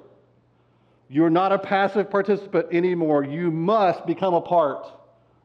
[1.08, 3.24] You are not a passive participant anymore.
[3.24, 4.88] You must become a part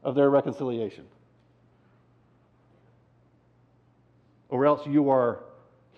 [0.03, 1.05] of their reconciliation.
[4.49, 5.43] Or else you are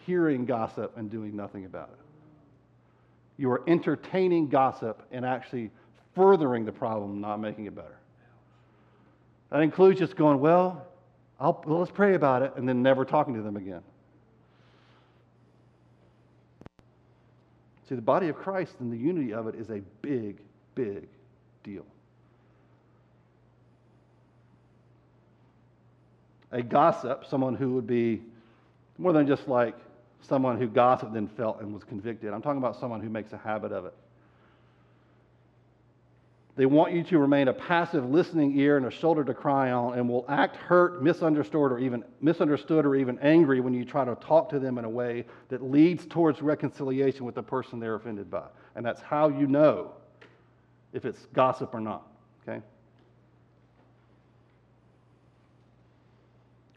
[0.05, 1.99] hearing gossip and doing nothing about it.
[3.37, 5.71] You are entertaining gossip and actually
[6.13, 7.99] furthering the problem, not making it better.
[9.51, 10.88] That includes just going, well,
[11.39, 13.81] well, let's pray about it, and then never talking to them again.
[17.87, 20.37] See, the body of Christ and the unity of it is a big,
[20.75, 21.07] big
[21.63, 21.85] deal.
[26.51, 28.21] A gossip, someone who would be
[28.97, 29.75] more than just like
[30.21, 32.33] someone who gossiped and felt and was convicted.
[32.33, 33.93] I'm talking about someone who makes a habit of it.
[36.59, 39.97] They want you to remain a passive listening ear and a shoulder to cry on
[39.97, 44.13] and will act hurt, misunderstood, or even misunderstood or even angry when you try to
[44.15, 48.29] talk to them in a way that leads towards reconciliation with the person they're offended
[48.29, 48.43] by.
[48.75, 49.93] And that's how you know
[50.91, 52.05] if it's gossip or not.
[52.45, 52.61] Okay?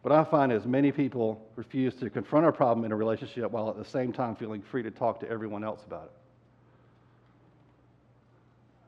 [0.02, 3.68] What I find is many people refuse to confront a problem in a relationship while
[3.68, 6.12] at the same time feeling free to talk to everyone else about it.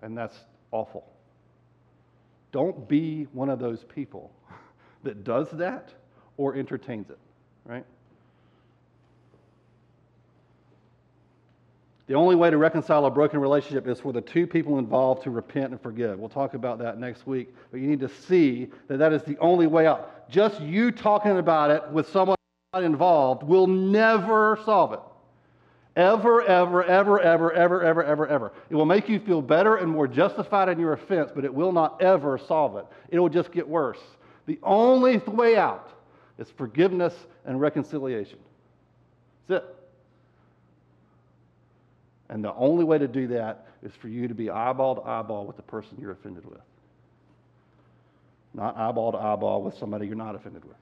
[0.05, 0.39] And that's
[0.75, 1.05] awful.
[2.53, 4.31] Don't be one of those people
[5.05, 5.95] that does that
[6.37, 7.19] or entertains it,
[7.65, 7.85] right?
[12.07, 15.31] The only way to reconcile a broken relationship is for the two people involved to
[15.31, 16.19] repent and forgive.
[16.19, 19.39] We'll talk about that next week, but you need to see that that is the
[19.39, 20.29] only way out.
[20.29, 22.37] Just you talking about it with someone
[22.75, 25.01] involved will never solve it.
[25.97, 28.53] Ever, ever, ever, ever, ever, ever, ever, ever.
[28.69, 31.73] It will make you feel better and more justified in your offense, but it will
[31.73, 32.87] not ever solve it.
[33.11, 34.01] It will just get worse.
[34.47, 35.91] The only way out
[36.39, 38.39] is forgiveness and reconciliation.
[39.47, 39.77] That's it.
[42.29, 45.47] And the only way to do that is for you to be eyeball to eyeball
[45.47, 46.61] with the person you're offended with,
[48.55, 50.77] not eyeball to eyeball with somebody you're not offended with.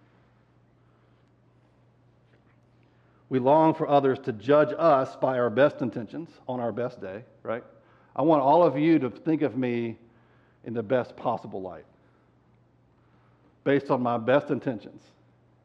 [3.32, 7.24] We long for others to judge us by our best intentions on our best day,
[7.42, 7.64] right?
[8.14, 9.96] I want all of you to think of me
[10.64, 11.86] in the best possible light,
[13.64, 15.00] based on my best intentions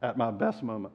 [0.00, 0.94] at my best moment.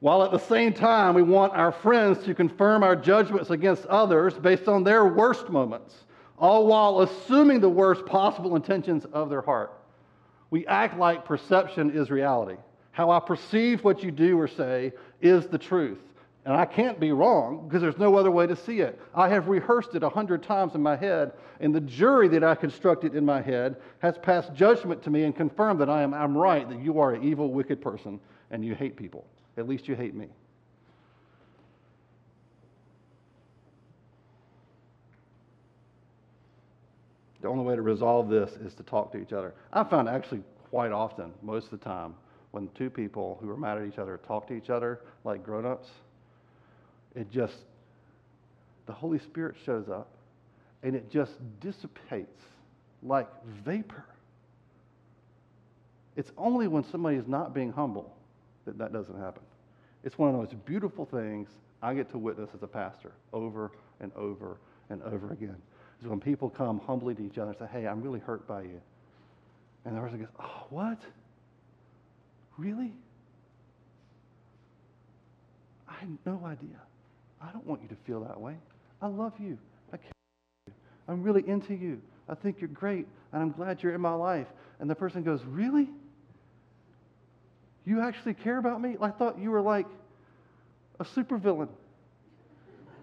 [0.00, 4.32] While at the same time, we want our friends to confirm our judgments against others
[4.32, 5.94] based on their worst moments,
[6.38, 9.70] all while assuming the worst possible intentions of their heart.
[10.48, 12.56] We act like perception is reality.
[12.96, 15.98] How I perceive what you do or say is the truth.
[16.46, 18.98] And I can't be wrong because there's no other way to see it.
[19.14, 22.54] I have rehearsed it a hundred times in my head, and the jury that I
[22.54, 26.34] constructed in my head has passed judgment to me and confirmed that I am I'm
[26.38, 28.18] right, that you are an evil, wicked person
[28.50, 29.26] and you hate people.
[29.58, 30.28] At least you hate me.
[37.42, 39.52] The only way to resolve this is to talk to each other.
[39.70, 42.14] I found actually quite often, most of the time,
[42.50, 45.66] when two people who are mad at each other talk to each other like grown
[45.66, 45.88] ups,
[47.14, 47.56] it just,
[48.86, 50.08] the Holy Spirit shows up
[50.82, 52.42] and it just dissipates
[53.02, 53.28] like
[53.64, 54.04] vapor.
[56.16, 58.14] It's only when somebody is not being humble
[58.64, 59.42] that that doesn't happen.
[60.04, 61.48] It's one of the most beautiful things
[61.82, 64.56] I get to witness as a pastor over and over
[64.88, 65.56] and over again.
[66.00, 68.62] Is when people come humbly to each other and say, Hey, I'm really hurt by
[68.62, 68.80] you.
[69.84, 70.98] And the person goes, Oh, what?
[72.58, 72.92] Really?
[75.88, 76.80] I had no idea.
[77.40, 78.54] I don't want you to feel that way.
[79.02, 79.58] I love you.
[79.92, 80.12] I care
[80.66, 80.72] you.
[81.08, 82.00] I'm really into you.
[82.28, 84.46] I think you're great, and I'm glad you're in my life.
[84.80, 85.88] And the person goes, Really?
[87.84, 88.96] You actually care about me?
[89.00, 89.86] I thought you were like
[90.98, 91.68] a supervillain.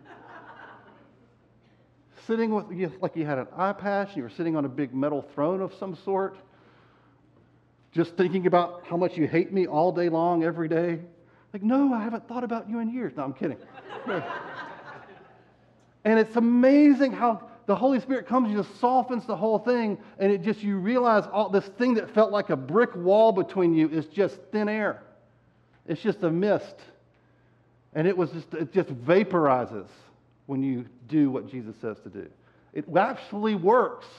[2.28, 4.70] sitting with you like you had an eye patch, and you were sitting on a
[4.70, 6.36] big metal throne of some sort,
[7.94, 11.00] just thinking about how much you hate me all day long, every day.
[11.54, 13.14] Like, no, I haven't thought about you in years.
[13.16, 13.58] No, I'm kidding.
[16.04, 20.32] and it's amazing how the Holy Spirit comes and just softens the whole thing, and
[20.32, 23.88] it just you realize all this thing that felt like a brick wall between you
[23.88, 25.04] is just thin air.
[25.88, 26.76] It's just a mist.
[27.94, 29.88] And it was just it just vaporizes
[30.48, 32.28] when you do what Jesus says to do.
[32.74, 34.08] It actually works.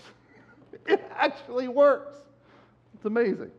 [0.86, 2.14] It actually works.
[2.94, 3.52] It's amazing.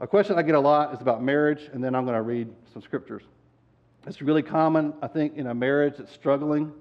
[0.00, 2.48] A question I get a lot is about marriage, and then I'm going to read
[2.72, 3.22] some scriptures.
[4.06, 6.72] It's really common, I think, in a marriage that's struggling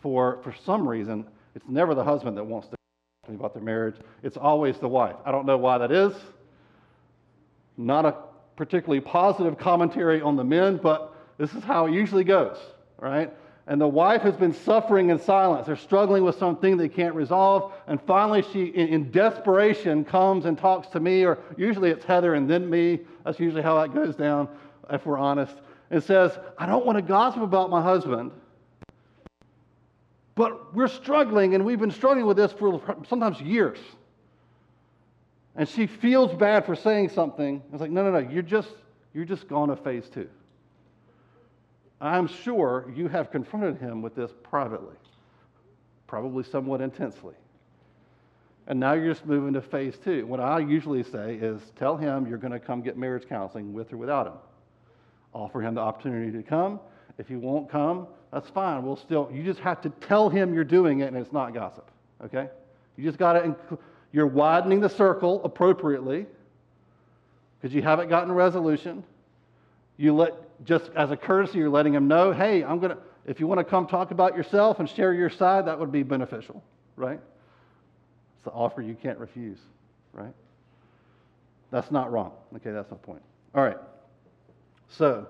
[0.00, 3.52] for, for some reason, it's never the husband that wants to talk to me about
[3.52, 3.96] their marriage.
[4.22, 5.16] It's always the wife.
[5.24, 6.12] I don't know why that is.
[7.76, 8.14] Not a
[8.54, 12.56] particularly positive commentary on the men, but this is how it usually goes,
[12.98, 13.32] right?
[13.68, 15.66] And the wife has been suffering in silence.
[15.66, 17.72] They're struggling with something they can't resolve.
[17.88, 22.34] And finally, she, in, in, desperation, comes and talks to me, or usually it's Heather
[22.34, 23.00] and then me.
[23.24, 24.48] That's usually how that goes down,
[24.90, 25.56] if we're honest.
[25.90, 28.30] And says, I don't want to gossip about my husband,
[30.36, 33.78] but we're struggling, and we've been struggling with this for sometimes years.
[35.56, 37.62] And she feels bad for saying something.
[37.72, 38.68] It's like, no, no, no, you're just,
[39.14, 40.28] you're just gone to phase two.
[42.00, 44.96] I'm sure you have confronted him with this privately,
[46.06, 47.34] probably somewhat intensely.
[48.66, 50.26] And now you're just moving to phase two.
[50.26, 53.92] What I usually say is tell him you're going to come get marriage counseling with
[53.92, 54.34] or without him.
[55.32, 56.80] Offer him the opportunity to come.
[57.18, 58.84] If he won't come, that's fine.
[58.84, 61.90] We'll still, you just have to tell him you're doing it and it's not gossip,
[62.24, 62.48] okay?
[62.96, 63.78] You just got to,
[64.12, 66.26] you're widening the circle appropriately
[67.60, 69.04] because you haven't gotten resolution.
[69.96, 73.40] You let, just as a courtesy, you're letting them know, hey, I'm going to, if
[73.40, 76.62] you want to come talk about yourself and share your side, that would be beneficial,
[76.96, 77.20] right?
[78.36, 79.58] It's the offer you can't refuse,
[80.12, 80.32] right?
[81.70, 82.32] That's not wrong.
[82.56, 83.22] Okay, that's my point.
[83.54, 83.78] All right.
[84.88, 85.26] So,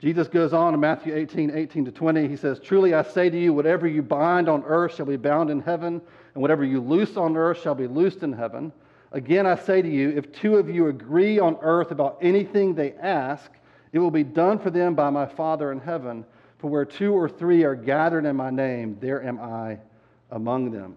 [0.00, 2.26] Jesus goes on in Matthew 18, 18 to 20.
[2.26, 5.50] He says, Truly I say to you, whatever you bind on earth shall be bound
[5.50, 6.00] in heaven,
[6.34, 8.72] and whatever you loose on earth shall be loosed in heaven.
[9.12, 12.92] Again, I say to you, if two of you agree on earth about anything they
[12.92, 13.50] ask,
[13.92, 16.24] it will be done for them by my Father in heaven.
[16.58, 19.78] For where two or three are gathered in my name, there am I
[20.30, 20.94] among them.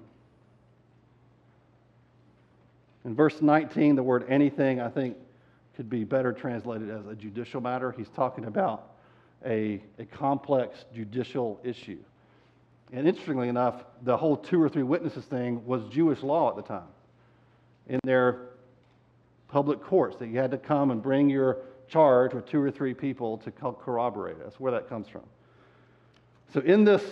[3.06, 5.17] In verse 19, the word anything, I think,
[5.75, 7.91] could be better translated as a judicial matter.
[7.91, 8.91] He's talking about
[9.45, 11.99] a, a complex judicial issue.
[12.91, 16.62] And interestingly enough, the whole two or three witnesses thing was Jewish law at the
[16.62, 16.88] time.
[17.88, 18.49] In their
[19.47, 22.93] public courts, that you had to come and bring your charge with two or three
[22.93, 24.43] people to corroborate it.
[24.43, 25.23] That's where that comes from.
[26.53, 27.03] So in this,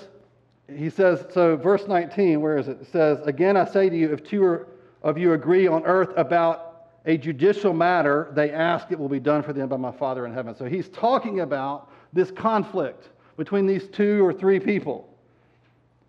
[0.68, 2.82] he says, so verse 19, where is it?
[2.82, 4.66] It says, Again, I say to you, if two
[5.02, 6.68] of you agree on earth about
[7.06, 10.34] a judicial matter, they ask it will be done for them by my Father in
[10.34, 10.56] heaven.
[10.56, 15.10] So he's talking about this conflict between these two or three people.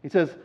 [0.02, 0.36] He says,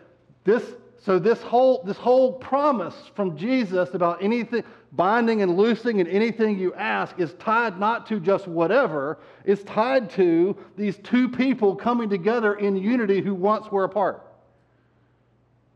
[0.45, 0.63] this,
[0.99, 6.57] so this whole, this whole promise from Jesus about anything, binding and loosing and anything
[6.57, 12.09] you ask is tied not to just whatever, it's tied to these two people coming
[12.09, 14.23] together in unity who once were apart.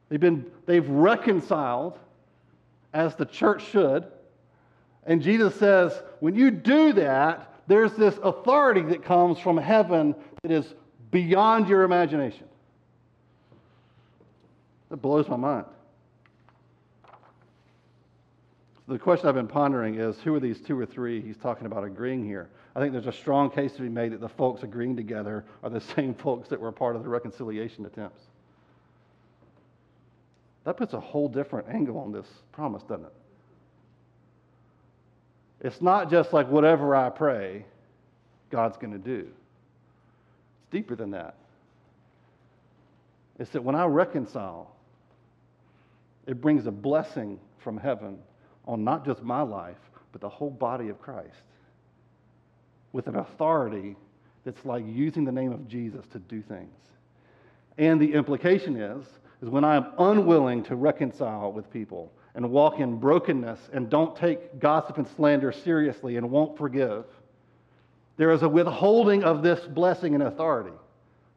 [0.09, 1.97] They've been, they've reconciled
[2.93, 4.05] as the church should.
[5.05, 10.51] And Jesus says, when you do that, there's this authority that comes from heaven that
[10.51, 10.73] is
[11.11, 12.45] beyond your imagination.
[14.91, 15.65] That blows my mind.
[18.89, 21.85] The question I've been pondering is who are these two or three he's talking about
[21.85, 22.49] agreeing here?
[22.75, 25.69] I think there's a strong case to be made that the folks agreeing together are
[25.69, 28.21] the same folks that were part of the reconciliation attempts.
[30.65, 33.13] That puts a whole different angle on this promise, doesn't it?
[35.61, 37.65] It's not just like whatever I pray,
[38.49, 39.19] God's going to do.
[40.59, 41.35] It's deeper than that.
[43.39, 44.70] It's that when I reconcile,
[46.27, 48.19] it brings a blessing from heaven
[48.65, 49.77] on not just my life,
[50.11, 51.43] but the whole body of Christ
[52.91, 53.95] with an authority
[54.43, 56.75] that's like using the name of Jesus to do things.
[57.77, 59.05] And the implication is,
[59.41, 64.59] is when I'm unwilling to reconcile with people and walk in brokenness and don't take
[64.59, 67.05] gossip and slander seriously and won't forgive,
[68.17, 70.75] there is a withholding of this blessing and authority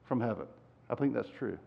[0.06, 0.46] from heaven.
[0.90, 1.58] I think that's true.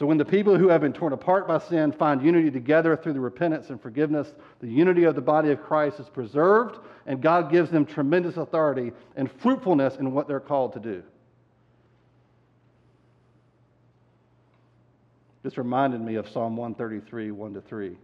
[0.00, 3.12] So, when the people who have been torn apart by sin find unity together through
[3.12, 7.50] the repentance and forgiveness, the unity of the body of Christ is preserved, and God
[7.52, 11.02] gives them tremendous authority and fruitfulness in what they're called to do.
[15.42, 17.88] This reminded me of Psalm 133, 1 to 3.
[17.88, 17.96] It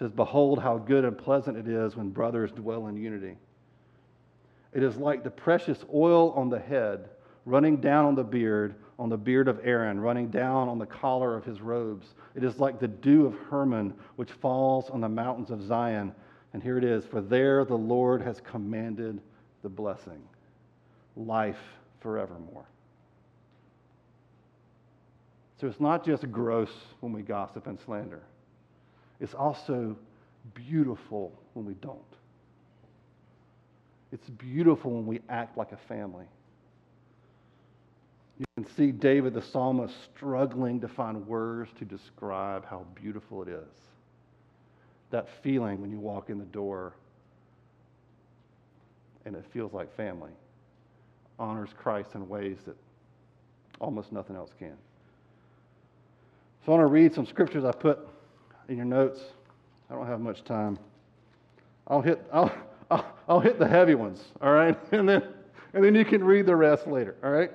[0.00, 3.36] says, Behold, how good and pleasant it is when brothers dwell in unity.
[4.72, 7.08] It is like the precious oil on the head
[7.44, 11.36] running down on the beard on the beard of Aaron, running down on the collar
[11.36, 12.14] of his robes.
[12.34, 16.12] It is like the dew of Hermon, which falls on the mountains of Zion.
[16.52, 19.20] And here it is For there the Lord has commanded
[19.62, 20.20] the blessing,
[21.16, 21.58] life
[22.00, 22.66] forevermore.
[25.60, 26.70] So it's not just gross
[27.00, 28.22] when we gossip and slander,
[29.20, 29.96] it's also
[30.54, 31.98] beautiful when we don't.
[34.10, 36.26] It's beautiful when we act like a family.
[38.38, 43.48] You can see David the psalmist struggling to find words to describe how beautiful it
[43.48, 43.74] is.
[45.10, 46.94] That feeling when you walk in the door
[49.24, 50.30] and it feels like family
[51.38, 52.76] honors Christ in ways that
[53.80, 54.76] almost nothing else can.
[56.64, 57.98] So I want to read some scriptures I put
[58.68, 59.20] in your notes.
[59.90, 60.78] I don't have much time.
[61.86, 62.52] I'll hit, I'll,
[62.90, 64.76] I'll, I'll hit the heavy ones, all right?
[64.92, 65.22] And then,
[65.74, 67.50] and then you can read the rest later, all right?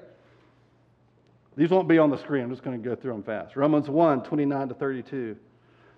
[1.55, 2.43] These won't be on the screen.
[2.43, 3.55] I'm just going to go through them fast.
[3.55, 5.37] Romans 1 29 to 32.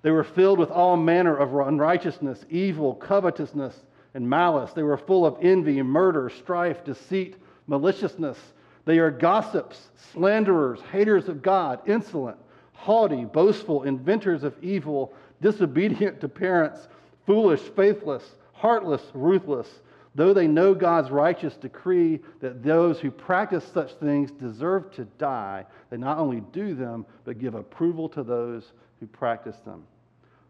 [0.01, 3.75] They were filled with all manner of unrighteousness, evil, covetousness,
[4.13, 4.71] and malice.
[4.73, 7.37] They were full of envy, murder, strife, deceit,
[7.67, 8.37] maliciousness.
[8.85, 12.37] They are gossips, slanderers, haters of God, insolent,
[12.73, 16.87] haughty, boastful, inventors of evil, disobedient to parents,
[17.25, 19.67] foolish, faithless, heartless, ruthless
[20.15, 25.65] though they know God's righteous decree that those who practice such things deserve to die,
[25.89, 29.83] they not only do them, but give approval to those who practice them.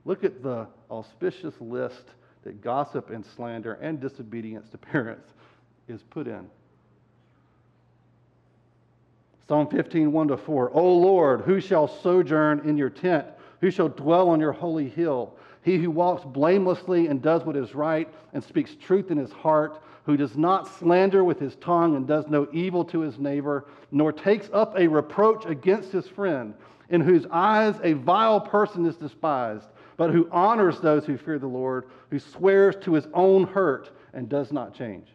[0.05, 2.05] Look at the auspicious list
[2.43, 5.27] that gossip and slander and disobedience to parents
[5.87, 6.47] is put in.
[9.47, 10.71] Psalm 15, 1 to 4.
[10.73, 13.27] O Lord, who shall sojourn in your tent?
[13.61, 15.35] Who shall dwell on your holy hill?
[15.65, 19.81] He who walks blamelessly and does what is right and speaks truth in his heart,
[20.05, 24.13] who does not slander with his tongue and does no evil to his neighbor, nor
[24.13, 26.53] takes up a reproach against his friend,
[26.91, 29.65] in whose eyes a vile person is despised,
[29.97, 34.29] but who honors those who fear the Lord, who swears to his own hurt and
[34.29, 35.07] does not change.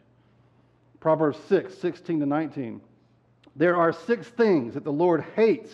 [0.99, 2.81] Proverbs 6, 16 to 19.
[3.55, 5.71] There are six things that the Lord hates,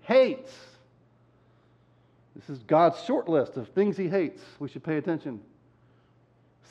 [0.00, 0.50] hates
[2.36, 4.42] this is God's short list of things he hates.
[4.58, 5.40] We should pay attention.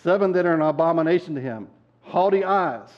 [0.03, 1.67] Seven that are an abomination to him
[2.01, 2.89] haughty eyes,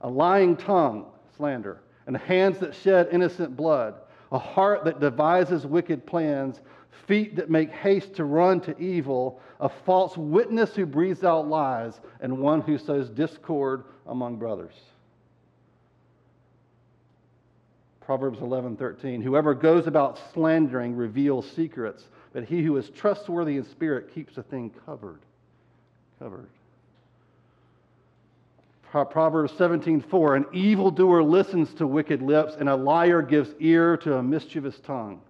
[0.00, 1.04] a lying tongue,
[1.36, 3.94] slander, and hands that shed innocent blood,
[4.32, 6.60] a heart that devises wicked plans,
[7.06, 12.00] feet that make haste to run to evil, a false witness who breathes out lies,
[12.20, 14.74] and one who sows discord among brothers.
[18.10, 19.22] Proverbs 11:13.
[19.22, 24.42] Whoever goes about slandering reveals secrets, but he who is trustworthy in spirit keeps a
[24.42, 25.20] thing covered.
[26.18, 26.48] Covered.
[28.90, 30.34] Proverbs 17:4.
[30.34, 35.20] An evildoer listens to wicked lips, and a liar gives ear to a mischievous tongue.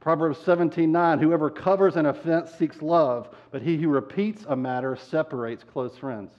[0.00, 1.18] Proverbs 17:9.
[1.18, 6.32] Whoever covers an offense seeks love, but he who repeats a matter separates close friends.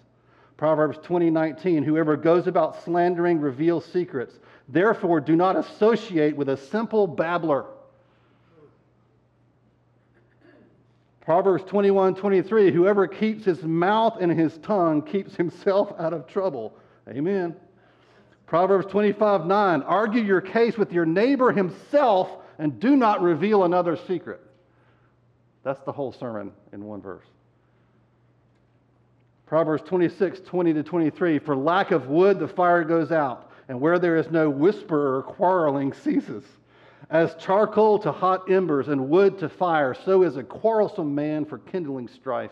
[0.58, 1.84] Proverbs 20:19.
[1.84, 7.66] Whoever goes about slandering reveals secrets, Therefore, do not associate with a simple babbler.
[11.22, 16.74] Proverbs 21 23, whoever keeps his mouth and his tongue keeps himself out of trouble.
[17.10, 17.56] Amen.
[18.46, 24.00] Proverbs 25 9, argue your case with your neighbor himself and do not reveal another's
[24.08, 24.42] secret.
[25.64, 27.26] That's the whole sermon in one verse.
[29.48, 34.00] Proverbs 26 20 to 23, for lack of wood the fire goes out, and where
[34.00, 36.44] there is no whisperer, quarreling ceases.
[37.10, 41.60] As charcoal to hot embers and wood to fire, so is a quarrelsome man for
[41.60, 42.52] kindling strife.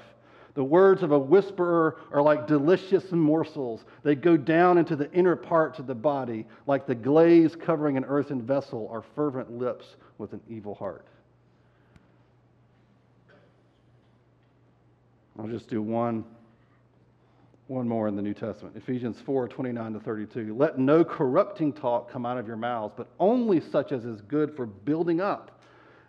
[0.54, 3.84] The words of a whisperer are like delicious morsels.
[4.04, 8.06] They go down into the inner parts of the body, like the glaze covering an
[8.06, 11.06] earthen vessel, are fervent lips with an evil heart.
[15.38, 16.24] I'll just do one,
[17.68, 18.76] one more in the New Testament.
[18.76, 20.56] Ephesians 4 29 to 32.
[20.56, 24.56] Let no corrupting talk come out of your mouths, but only such as is good
[24.56, 25.60] for building up,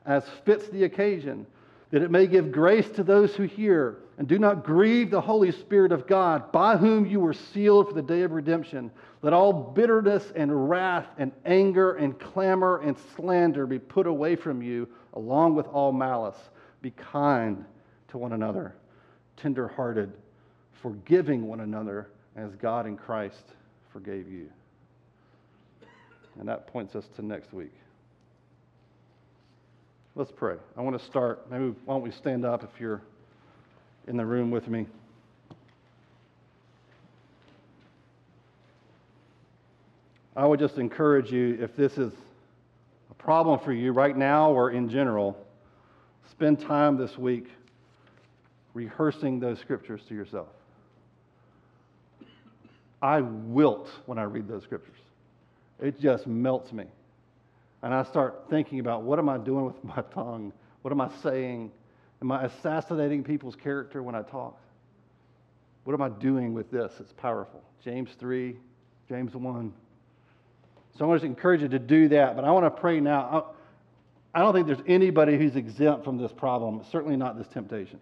[0.04, 1.46] as fits the occasion
[1.90, 3.98] that it may give grace to those who hear.
[4.18, 7.94] And do not grieve the Holy Spirit of God, by whom you were sealed for
[7.94, 8.90] the day of redemption.
[9.22, 14.62] Let all bitterness and wrath and anger and clamor and slander be put away from
[14.62, 16.36] you, along with all malice.
[16.80, 17.64] Be kind
[18.08, 18.74] to one another,
[19.36, 20.12] tenderhearted,
[20.86, 22.06] forgiving one another,
[22.36, 23.42] as God in Christ
[23.92, 24.48] forgave you.
[26.38, 27.72] And that points us to next week.
[30.14, 30.54] Let's pray.
[30.76, 31.50] I want to start.
[31.50, 33.02] Maybe why don't we stand up if you're
[34.06, 34.86] in the room with me?
[40.36, 42.12] I would just encourage you, if this is
[43.10, 45.36] a problem for you right now or in general,
[46.30, 47.48] spend time this week
[48.72, 50.46] rehearsing those scriptures to yourself.
[53.06, 54.98] I wilt when I read those scriptures.
[55.80, 56.86] It just melts me
[57.82, 60.52] and I start thinking about what am I doing with my tongue?
[60.82, 61.70] What am I saying?
[62.20, 64.58] Am I assassinating people's character when I talk?
[65.84, 66.92] What am I doing with this?
[66.98, 67.62] It's powerful.
[67.84, 68.56] James 3,
[69.08, 69.72] James 1.
[70.98, 73.52] So I want to encourage you to do that, but I want to pray now.
[74.34, 78.00] I don't think there's anybody who's exempt from this problem, certainly not this temptation.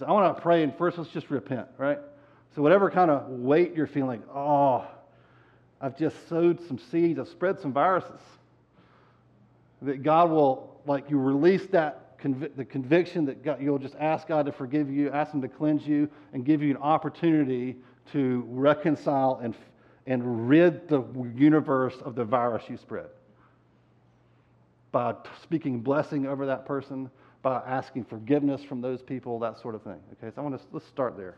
[0.00, 1.98] So I want to pray, and first let's just repent, right?
[2.54, 4.86] So whatever kind of weight you're feeling, oh,
[5.80, 8.20] I've just sowed some seeds, I've spread some viruses
[9.82, 14.28] that God will, like, you release that conv- the conviction that God, you'll just ask
[14.28, 17.76] God to forgive you, ask Him to cleanse you, and give you an opportunity
[18.12, 19.54] to reconcile and,
[20.06, 21.02] and rid the
[21.34, 23.08] universe of the virus you spread
[24.92, 27.08] by speaking blessing over that person,
[27.42, 30.00] by asking forgiveness from those people, that sort of thing.
[30.12, 31.36] Okay, so I want to let's start there.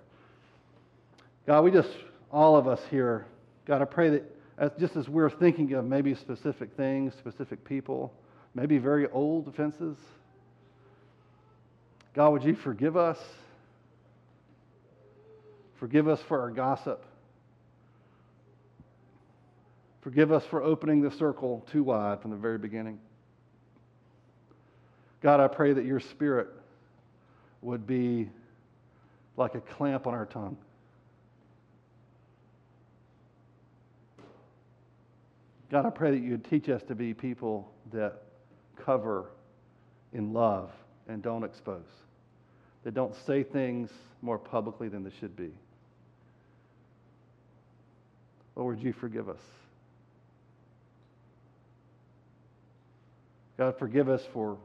[1.47, 1.91] God, we just
[2.31, 3.27] all of us here,
[3.67, 8.13] God, I pray that as, just as we're thinking of maybe specific things, specific people,
[8.55, 9.97] maybe very old offenses.
[12.15, 13.19] God, would you forgive us?
[15.79, 17.05] Forgive us for our gossip.
[20.03, 22.99] Forgive us for opening the circle too wide from the very beginning.
[25.23, 26.49] God, I pray that your spirit
[27.63, 28.29] would be
[29.37, 30.57] like a clamp on our tongue.
[35.73, 38.25] God, I pray that you would teach us to be people that
[38.85, 39.31] cover
[40.13, 40.71] in love
[41.09, 41.89] and don't expose,
[42.85, 43.89] that don't say things
[44.21, 45.51] more publicly than they should be.
[48.55, 49.41] Lord, would you forgive us?
[53.57, 54.59] God, forgive us for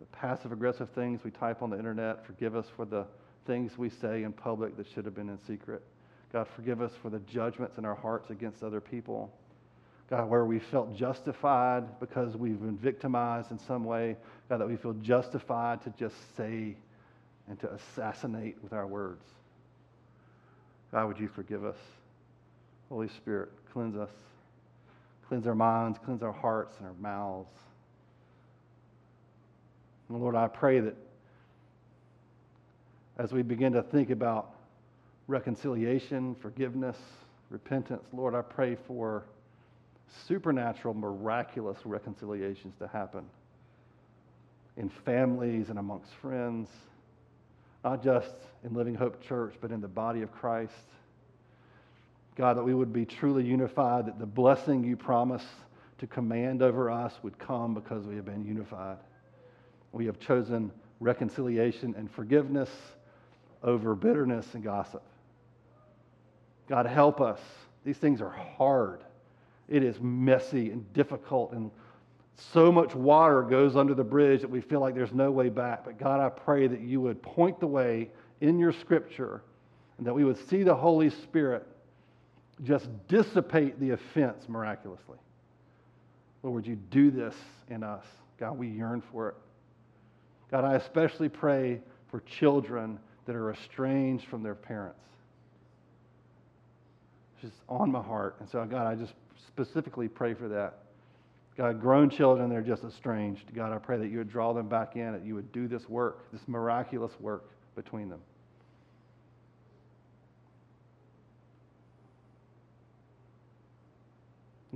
[0.00, 2.26] the passive aggressive things we type on the internet.
[2.26, 3.06] Forgive us for the
[3.46, 5.82] things we say in public that should have been in secret.
[6.30, 9.32] God, forgive us for the judgments in our hearts against other people.
[10.10, 14.16] God, where we felt justified because we've been victimized in some way.
[14.48, 16.76] God, that we feel justified to just say
[17.48, 19.24] and to assassinate with our words.
[20.92, 21.76] God, would you forgive us?
[22.88, 24.10] Holy Spirit, cleanse us.
[25.28, 27.50] Cleanse our minds, cleanse our hearts and our mouths.
[30.08, 30.94] And Lord, I pray that
[33.18, 34.50] as we begin to think about
[35.28, 36.96] reconciliation, forgiveness,
[37.48, 39.24] repentance, Lord, I pray for
[40.26, 43.24] supernatural, miraculous reconciliations to happen
[44.76, 46.68] in families and amongst friends,
[47.84, 48.34] not just
[48.64, 50.72] in Living Hope Church, but in the body of Christ.
[52.36, 55.44] God, that we would be truly unified, that the blessing you promise
[55.98, 58.98] to command over us would come because we have been unified.
[59.92, 62.70] We have chosen reconciliation and forgiveness
[63.62, 65.02] over bitterness and gossip.
[66.68, 67.40] God, help us.
[67.84, 69.04] These things are hard.
[69.68, 71.70] It is messy and difficult and
[72.36, 75.84] so much water goes under the bridge that we feel like there's no way back.
[75.84, 78.10] But God, I pray that you would point the way
[78.40, 79.42] in your scripture
[79.98, 81.66] and that we would see the Holy Spirit
[82.62, 85.18] just dissipate the offense miraculously.
[86.42, 87.34] Lord, would you do this
[87.68, 88.04] in us?
[88.38, 89.34] God, we yearn for it.
[90.50, 95.00] God, I especially pray for children that are estranged from their parents.
[97.34, 98.36] It's just on my heart.
[98.40, 99.14] And so, God, I just
[99.46, 100.78] specifically pray for that.
[101.56, 103.54] God, grown children, they're just estranged.
[103.54, 105.88] God, I pray that you would draw them back in, that you would do this
[105.88, 108.20] work, this miraculous work between them.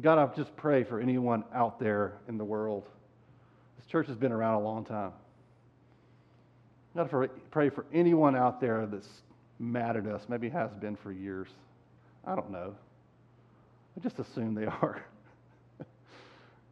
[0.01, 2.85] God, I just pray for anyone out there in the world.
[3.77, 5.11] This church has been around a long time.
[6.95, 9.09] God, I pray for anyone out there that's
[9.59, 11.49] mad at us, maybe has been for years.
[12.25, 12.75] I don't know.
[13.99, 15.03] I just assume they are.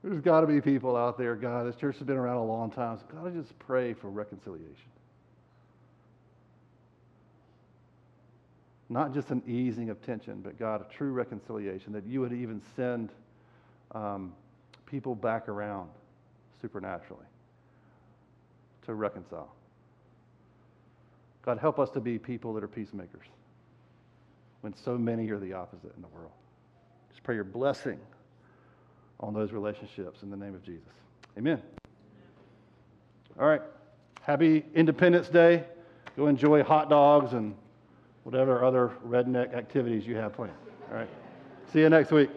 [0.05, 1.67] There's got to be people out there, God.
[1.67, 2.99] This church has been around a long time.
[2.99, 4.91] So God, I just pray for reconciliation.
[8.89, 12.63] Not just an easing of tension, but God, a true reconciliation, that you would even
[12.77, 13.11] send
[13.91, 14.33] um,
[14.87, 15.91] people back around
[16.63, 17.27] supernaturally
[18.85, 19.53] to reconcile.
[21.45, 23.27] God, help us to be people that are peacemakers
[24.61, 26.31] when so many are the opposite in the world.
[27.17, 27.99] Just pray your blessing
[29.21, 30.93] on those relationships in the name of Jesus.
[31.39, 31.63] Amen.
[33.41, 33.63] All right.
[34.21, 35.65] Happy Independence Day.
[36.19, 37.55] Go enjoy hot dogs and
[38.25, 40.53] whatever other redneck activities you have planned.
[40.91, 41.09] All right.
[41.73, 42.29] See you next week.